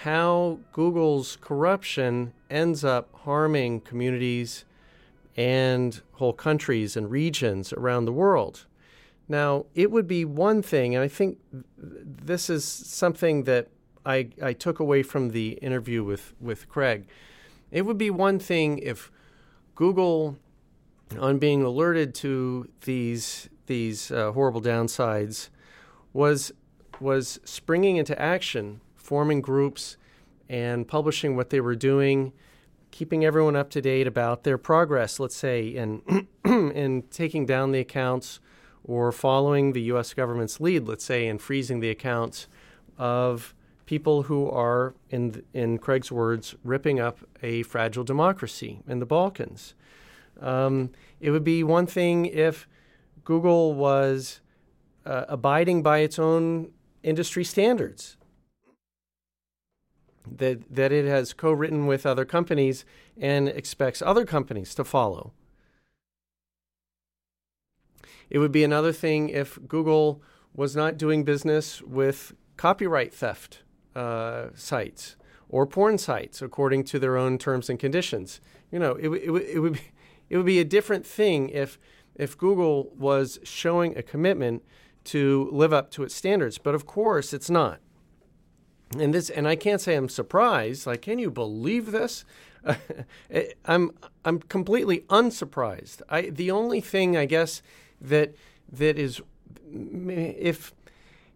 [0.04, 4.66] how Google's corruption ends up harming communities
[5.38, 8.66] and whole countries and regions around the world.
[9.28, 11.40] Now, it would be one thing, and I think
[11.78, 13.70] this is something that
[14.06, 17.08] I, I took away from the interview with, with Craig.
[17.72, 19.12] It would be one thing if
[19.74, 20.38] Google,
[21.20, 25.50] on being alerted to these these uh, horrible downsides,
[26.14, 26.52] was
[27.00, 29.98] was springing into action, forming groups,
[30.48, 32.32] and publishing what they were doing,
[32.92, 35.20] keeping everyone up to date about their progress.
[35.20, 38.40] Let's say in in taking down the accounts
[38.86, 40.14] or following the U.S.
[40.14, 42.48] government's lead, let's say, in freezing the accounts
[42.98, 43.54] of
[43.86, 49.74] people who are, in, in Craig's words, ripping up a fragile democracy in the Balkans.
[50.40, 52.68] Um, it would be one thing if
[53.24, 54.42] Google was
[55.06, 56.72] uh, abiding by its own
[57.04, 58.18] industry standards.
[60.28, 62.84] That, that it has co written with other companies
[63.16, 65.34] and expects other companies to follow.
[68.30, 70.22] It would be another thing if Google
[70.54, 73.64] was not doing business with copyright theft
[73.96, 75.16] uh, sites
[75.50, 78.42] or porn sites according to their own terms and conditions.
[78.72, 79.92] You know, it, it, it, would be,
[80.30, 81.78] it would be a different thing if,
[82.16, 84.64] if Google was showing a commitment
[85.06, 86.58] to live up to its standards.
[86.58, 87.80] But of course, it's not.
[89.00, 90.88] and this and I can't say I'm surprised.
[90.88, 92.26] Like, can you believe this?
[93.66, 93.92] I'm
[94.24, 96.02] I'm completely unsurprised.
[96.10, 97.62] I the only thing I guess
[98.02, 98.36] that
[98.72, 99.22] that is
[99.72, 100.74] if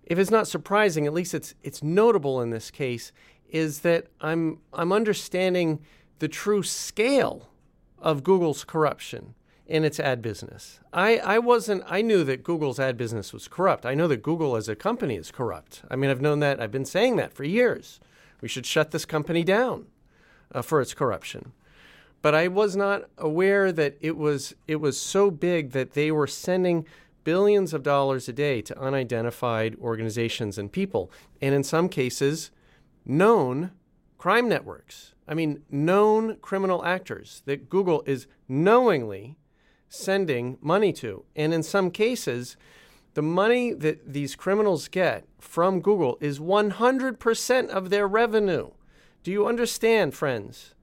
[0.03, 3.11] if it's not surprising, at least it's it's notable in this case,
[3.49, 5.79] is that I'm I'm understanding
[6.19, 7.49] the true scale
[7.99, 9.35] of Google's corruption
[9.67, 10.79] in its ad business.
[10.91, 13.85] I, I wasn't I knew that Google's ad business was corrupt.
[13.85, 15.83] I know that Google as a company is corrupt.
[15.91, 17.99] I mean I've known that I've been saying that for years.
[18.41, 19.87] We should shut this company down
[20.53, 21.51] uh, for its corruption.
[22.21, 26.27] But I was not aware that it was it was so big that they were
[26.27, 26.85] sending
[27.23, 32.51] billions of dollars a day to unidentified organizations and people, and in some cases,
[33.05, 33.71] known
[34.17, 35.13] crime networks.
[35.27, 39.37] I mean, known criminal actors that Google is knowingly
[39.87, 41.23] sending money to.
[41.35, 42.57] And in some cases,
[43.13, 48.71] the money that these criminals get from Google is 100% of their revenue.
[49.23, 50.75] Do you understand, friends,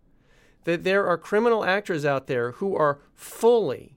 [0.64, 3.97] that there are criminal actors out there who are fully,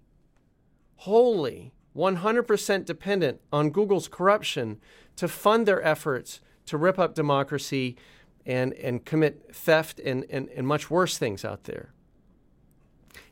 [0.98, 4.80] wholly 100% dependent on Google's corruption
[5.16, 7.98] to fund their efforts to rip up democracy
[8.46, 11.94] and, and commit theft and, and, and much worse things out there.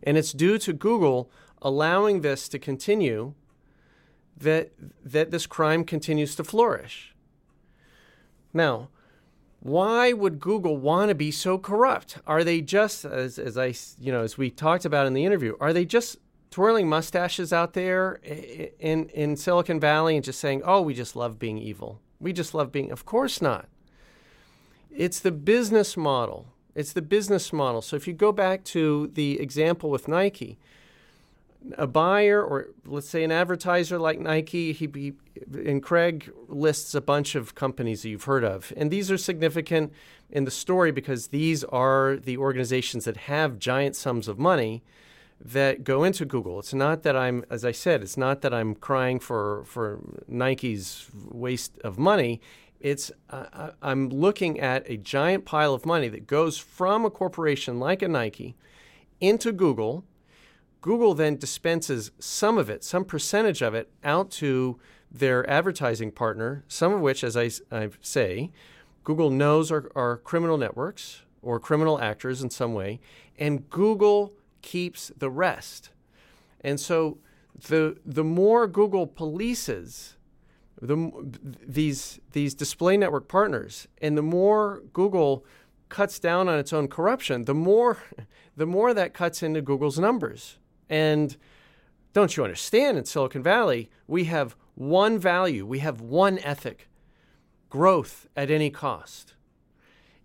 [0.03, 1.31] And it's due to Google
[1.61, 3.33] allowing this to continue
[4.37, 4.71] that,
[5.03, 7.15] that this crime continues to flourish.
[8.53, 8.89] Now,
[9.59, 12.19] why would Google want to be so corrupt?
[12.27, 15.55] Are they just, as, as I, you know, as we talked about in the interview,
[15.59, 16.17] are they just
[16.49, 18.19] twirling mustaches out there
[18.79, 21.99] in in Silicon Valley and just saying, "Oh, we just love being evil.
[22.19, 23.67] We just love being." Of course not.
[24.89, 26.47] It's the business model.
[26.73, 27.81] It's the business model.
[27.81, 30.57] So if you go back to the example with Nike,
[31.77, 35.13] a buyer or let's say an advertiser like Nike, he, he
[35.53, 39.91] and Craig lists a bunch of companies that you've heard of, and these are significant
[40.29, 44.83] in the story because these are the organizations that have giant sums of money
[45.39, 46.59] that go into Google.
[46.59, 51.09] It's not that I'm, as I said, it's not that I'm crying for for Nike's
[51.29, 52.41] waste of money.
[52.79, 57.79] It's uh, I'm looking at a giant pile of money that goes from a corporation
[57.79, 58.55] like a Nike
[59.19, 60.03] into Google.
[60.81, 64.79] Google then dispenses some of it, some percentage of it, out to
[65.11, 66.63] their advertising partner.
[66.67, 68.51] Some of which, as I, I say,
[69.03, 72.99] Google knows are, are criminal networks or criminal actors in some way,
[73.37, 75.91] and Google keeps the rest.
[76.61, 77.17] And so
[77.69, 80.13] the the more Google polices
[80.81, 81.11] the,
[81.65, 85.45] these these display network partners, and the more Google
[85.89, 87.97] cuts down on its own corruption, the more
[88.57, 90.57] the more that cuts into Google's numbers.
[90.89, 91.35] And
[92.13, 92.97] don't you understand?
[92.97, 96.87] In Silicon Valley, we have one value, we have one ethic:
[97.69, 99.33] growth at any cost.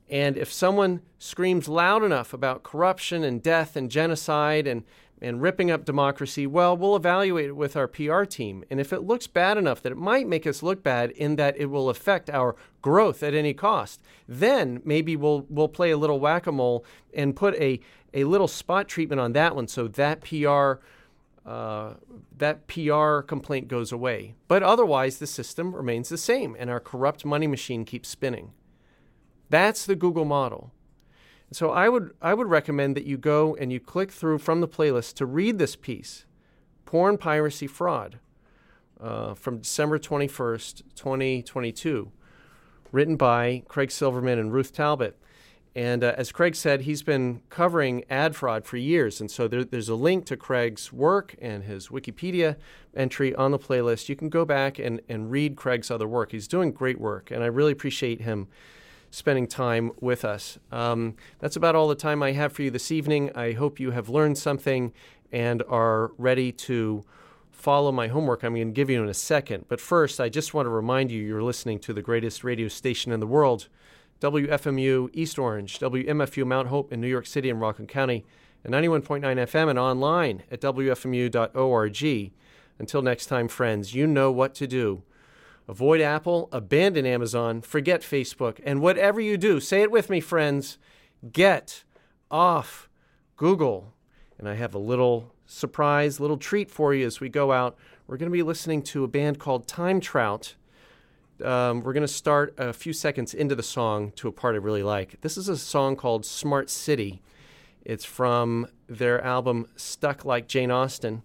[0.09, 4.85] And if someone screams loud enough about corruption and death and genocide and,
[5.23, 8.65] and ripping up democracy, well, we'll evaluate it with our PR team.
[8.71, 11.57] And if it looks bad enough that it might make us look bad in that
[11.57, 16.19] it will affect our growth at any cost, then maybe we'll, we'll play a little
[16.19, 17.81] whack a mole and put a,
[18.13, 20.85] a little spot treatment on that one so that PR.
[21.45, 21.95] Uh,
[22.39, 24.37] that PR complaint goes away.
[24.47, 28.53] But otherwise, the system remains the same, and our corrupt money machine keeps spinning.
[29.51, 30.71] That's the Google model.
[31.53, 34.69] So I would I would recommend that you go and you click through from the
[34.69, 36.25] playlist to read this piece,
[36.87, 38.19] Porn Piracy Fraud,
[39.01, 42.11] uh, from December 21st, 2022,
[42.91, 45.19] written by Craig Silverman and Ruth Talbot.
[45.75, 49.23] And uh, as Craig said, he's been covering ad fraud for years.
[49.23, 52.57] And so there, there's a link to Craig's work and his Wikipedia
[52.95, 54.11] entry on the playlist.
[54.11, 56.33] You can go back and, and read Craig's other work.
[56.33, 58.49] He's doing great work, and I really appreciate him
[59.13, 60.59] spending time with us.
[60.73, 63.31] Um, that's about all the time I have for you this evening.
[63.37, 64.93] I hope you have learned something
[65.31, 67.05] and are ready to
[67.51, 69.67] follow my homework I'm going to give you in a second.
[69.69, 73.13] But first, I just want to remind you you're listening to the greatest radio station
[73.13, 73.69] in the world,
[74.21, 78.25] WFMU East Orange, WMFU Mount Hope in New York City and Rockland County,
[78.65, 82.33] and 91.9 FM and online at WFMU.org.
[82.79, 85.03] Until next time, friends, you know what to do.
[85.69, 90.79] Avoid Apple, abandon Amazon, forget Facebook, and whatever you do, say it with me, friends,
[91.33, 91.85] get
[92.31, 92.89] off
[93.37, 93.95] Google.
[94.39, 97.77] And I have a little surprise, little treat for you as we go out.
[98.07, 100.57] We're going to be listening to a band called Time Trout.
[101.43, 104.59] Um, we're going to start a few seconds into the song to a part I
[104.59, 105.21] really like.
[105.21, 107.23] This is a song called Smart City.
[107.85, 111.23] It's from their album Stuck Like Jane Austen.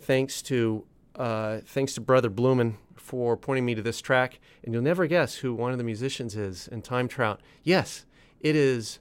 [0.00, 4.40] Thanks to Uh, thanks to Brother Blumen for pointing me to this track.
[4.64, 7.40] And you'll never guess who one of the musicians is in Time Trout.
[7.62, 8.04] Yes,
[8.40, 8.98] it is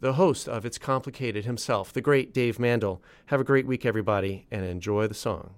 [0.00, 3.02] the host of It's Complicated himself, the great Dave Mandel.
[3.26, 5.54] Have a great week, everybody, and enjoy the song.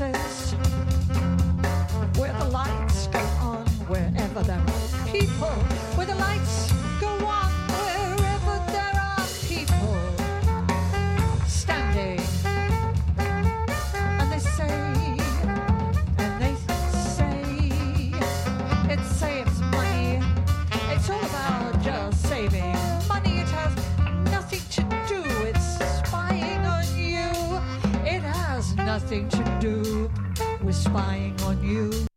[0.00, 0.52] Places
[2.16, 5.52] where the lights go on wherever there are people,
[5.94, 6.69] where the lights
[29.00, 30.10] nothing to do
[30.62, 32.09] with spying on you.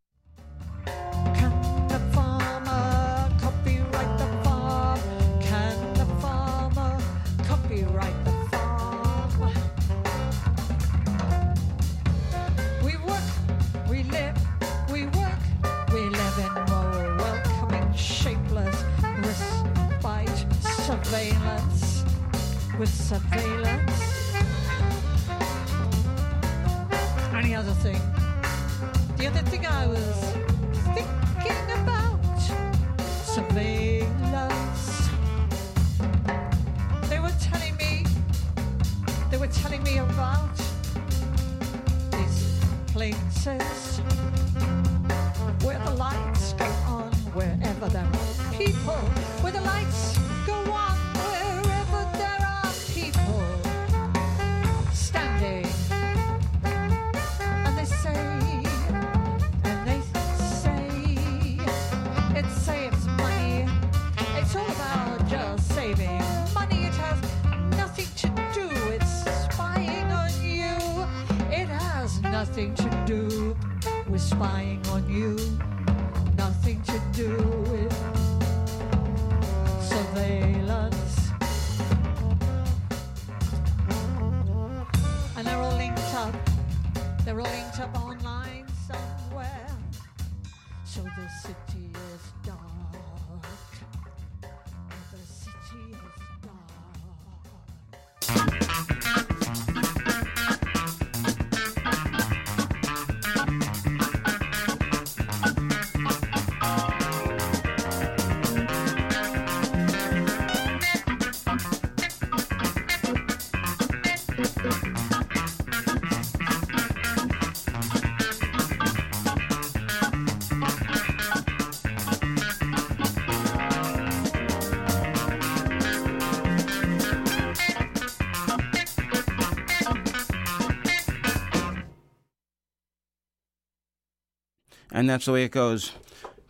[134.96, 135.92] And that's the way it goes.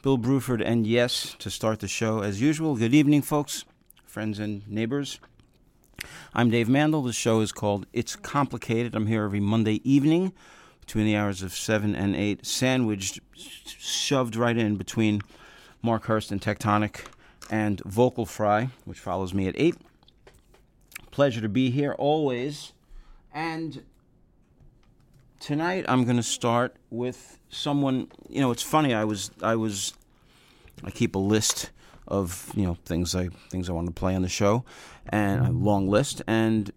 [0.02, 2.20] Bill Bruford and Yes to start the show.
[2.20, 3.64] As usual, good evening, folks,
[4.06, 5.22] friends, and neighbors.
[6.34, 7.04] I'm Dave Mandel.
[7.04, 8.96] The show is called It's Complicated.
[8.96, 10.34] I'm here every Monday evening
[10.82, 13.22] between the hours of 7 and 8, sandwiched,
[13.66, 15.22] shoved right in between
[15.82, 17.06] Mark Hurst and Techtonic
[17.50, 19.78] and Vocal Fry, which follows me at 8.
[21.12, 22.74] Pleasure to be here always.
[23.34, 23.84] And
[25.44, 28.08] tonight I'm going to start with someone.
[28.30, 28.94] You know, it's funny.
[28.94, 29.94] I was I was
[30.84, 31.70] I keep a list
[32.08, 34.64] of you know things I things I want to play on the show,
[35.10, 36.22] and a long list.
[36.26, 36.72] And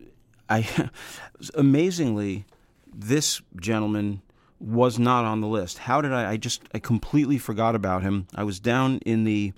[0.50, 0.90] I
[1.54, 2.44] amazingly,
[2.92, 4.20] this gentleman
[4.58, 5.78] was not on the list.
[5.78, 6.32] How did I?
[6.32, 8.26] I just I completely forgot about him.
[8.34, 9.52] I was down in the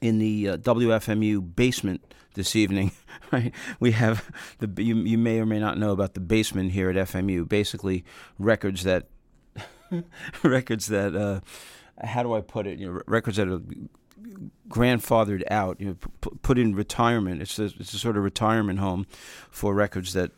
[0.00, 2.92] in the uh, WFMU basement this evening.
[3.32, 6.90] Right, we have the you, you may or may not know about the basement here
[6.90, 7.48] at FMU.
[7.48, 8.04] Basically,
[8.38, 9.08] records that
[10.42, 11.40] records that uh,
[12.06, 12.78] how do I put it?
[12.78, 13.60] You know, records that are
[14.68, 17.42] grandfathered out, you know, p- put in retirement.
[17.42, 19.06] It's a, it's a sort of retirement home
[19.50, 20.32] for records that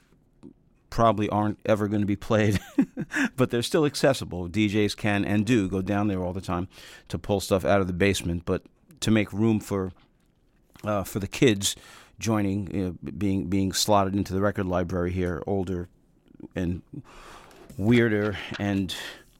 [0.90, 2.60] probably aren't ever going to be played,
[3.36, 4.48] but they're still accessible.
[4.48, 6.68] DJs can and do go down there all the time
[7.08, 8.62] to pull stuff out of the basement, but
[9.00, 9.92] to make room for
[10.86, 11.76] uh, for the kids
[12.18, 15.88] joining, you know, being being slotted into the record library here, older
[16.54, 16.82] and
[17.76, 18.94] weirder and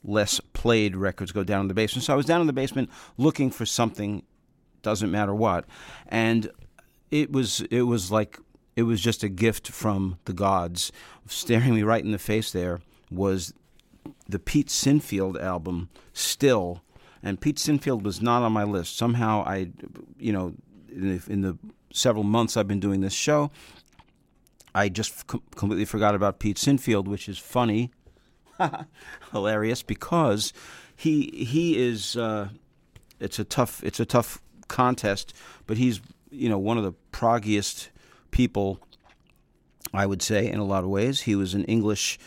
[0.05, 2.05] less played records go down in the basement.
[2.05, 4.23] So I was down in the basement looking for something,
[4.83, 5.65] doesn't matter what,
[6.09, 6.51] and
[7.11, 8.39] it was it was like
[8.77, 10.93] it was just a gift from the gods.
[11.27, 12.81] Staring me right in the face there
[13.11, 13.53] was
[14.29, 16.83] the Pete Sinfield album, Still,
[17.23, 18.97] and Pete Sinfield was not on my list.
[18.97, 19.71] Somehow I,
[20.19, 20.55] you know,
[20.97, 21.59] in the,
[21.93, 23.51] several months I've been doing this show,
[24.75, 27.91] I just com- completely forgot about Pete Sinfield, which is funny,
[29.33, 30.53] hilarious because
[30.95, 32.17] he he is.
[32.17, 32.49] Uh,
[33.19, 35.33] it's a tough it's a tough contest,
[35.67, 37.91] but he's you know one of the proggiest
[38.31, 38.81] people,
[39.95, 41.23] I would say, in a lot of ways.
[41.23, 42.19] He was an English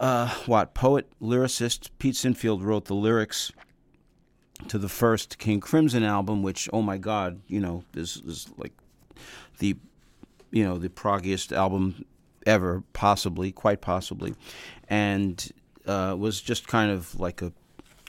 [0.00, 1.90] uh, what poet lyricist.
[1.98, 3.52] Pete Sinfield wrote the lyrics
[4.68, 8.72] to the first King Crimson album, which oh my God, you know, is is like
[9.58, 9.76] the
[10.50, 12.04] you know the proggiest album
[12.46, 14.34] ever, possibly, quite possibly,
[14.88, 15.52] and
[15.86, 17.52] uh, was just kind of like a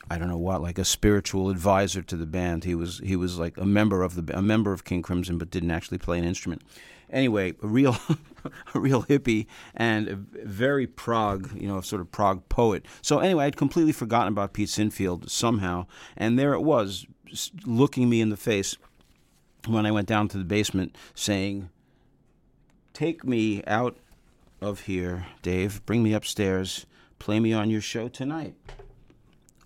[0.09, 2.63] I don't know what, like a spiritual advisor to the band.
[2.63, 5.51] He was he was like a member of the a member of King Crimson, but
[5.51, 6.61] didn't actually play an instrument.
[7.09, 7.97] Anyway, a real
[8.73, 12.85] a real hippie and a very prog, you know, sort of prog poet.
[13.01, 17.05] So anyway, I'd completely forgotten about Pete Sinfield somehow, and there it was,
[17.65, 18.77] looking me in the face
[19.67, 21.69] when I went down to the basement, saying,
[22.93, 23.97] "Take me out
[24.61, 25.85] of here, Dave.
[25.85, 26.85] Bring me upstairs.
[27.19, 28.55] Play me on your show tonight."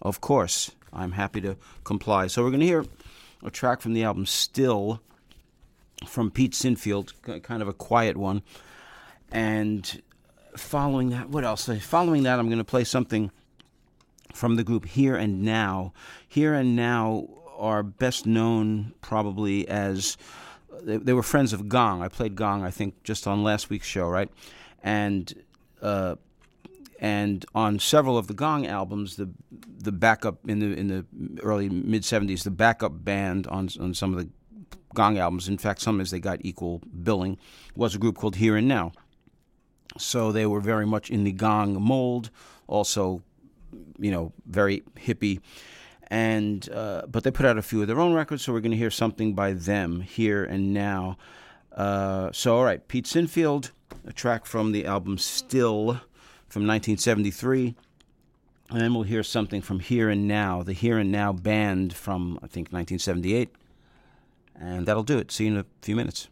[0.02, 2.28] Of course, I'm happy to comply.
[2.28, 2.86] So we're going to hear
[3.44, 5.02] a track from the album Still
[6.06, 8.42] from Pete Sinfield, kind of a quiet one.
[9.32, 10.02] And
[10.56, 11.70] following that, what else?
[11.82, 13.32] Following that, I'm going to play something
[14.34, 15.94] from the group Here and Now.
[16.28, 17.28] Here and Now
[17.58, 20.18] are best known probably as
[20.82, 22.02] they, they were friends of Gong.
[22.02, 24.30] I played Gong, I think, just on last week's show, right?
[24.84, 25.34] And
[25.82, 26.16] uh,
[27.00, 29.30] and on several of the Gong albums, the
[29.80, 31.06] the backup in the in the
[31.42, 34.30] early mid '70s, the backup band on on some of the
[34.94, 37.38] Gong albums, in fact, sometimes they got equal billing,
[37.76, 38.92] was a group called Here and Now.
[39.98, 42.30] So they were very much in the Gong mold,
[42.68, 43.22] also,
[44.00, 45.42] you know, very hippie.
[46.08, 48.72] And uh, but they put out a few of their own records, so we're going
[48.72, 51.18] to hear something by them here and now.
[51.72, 53.72] Uh, so all right, Pete Sinfield,
[54.06, 56.02] a track from the album Still
[56.50, 57.76] from 1973.
[58.70, 62.40] And then we'll hear something from Here and Now, the Here and Now band from,
[62.42, 63.50] I think, 1978.
[64.62, 65.32] And that'll do it.
[65.32, 66.30] See you in a few minutes.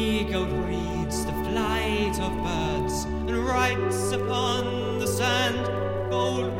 [0.00, 5.66] Goat reads the flight of birds and writes upon the sand
[6.10, 6.56] gold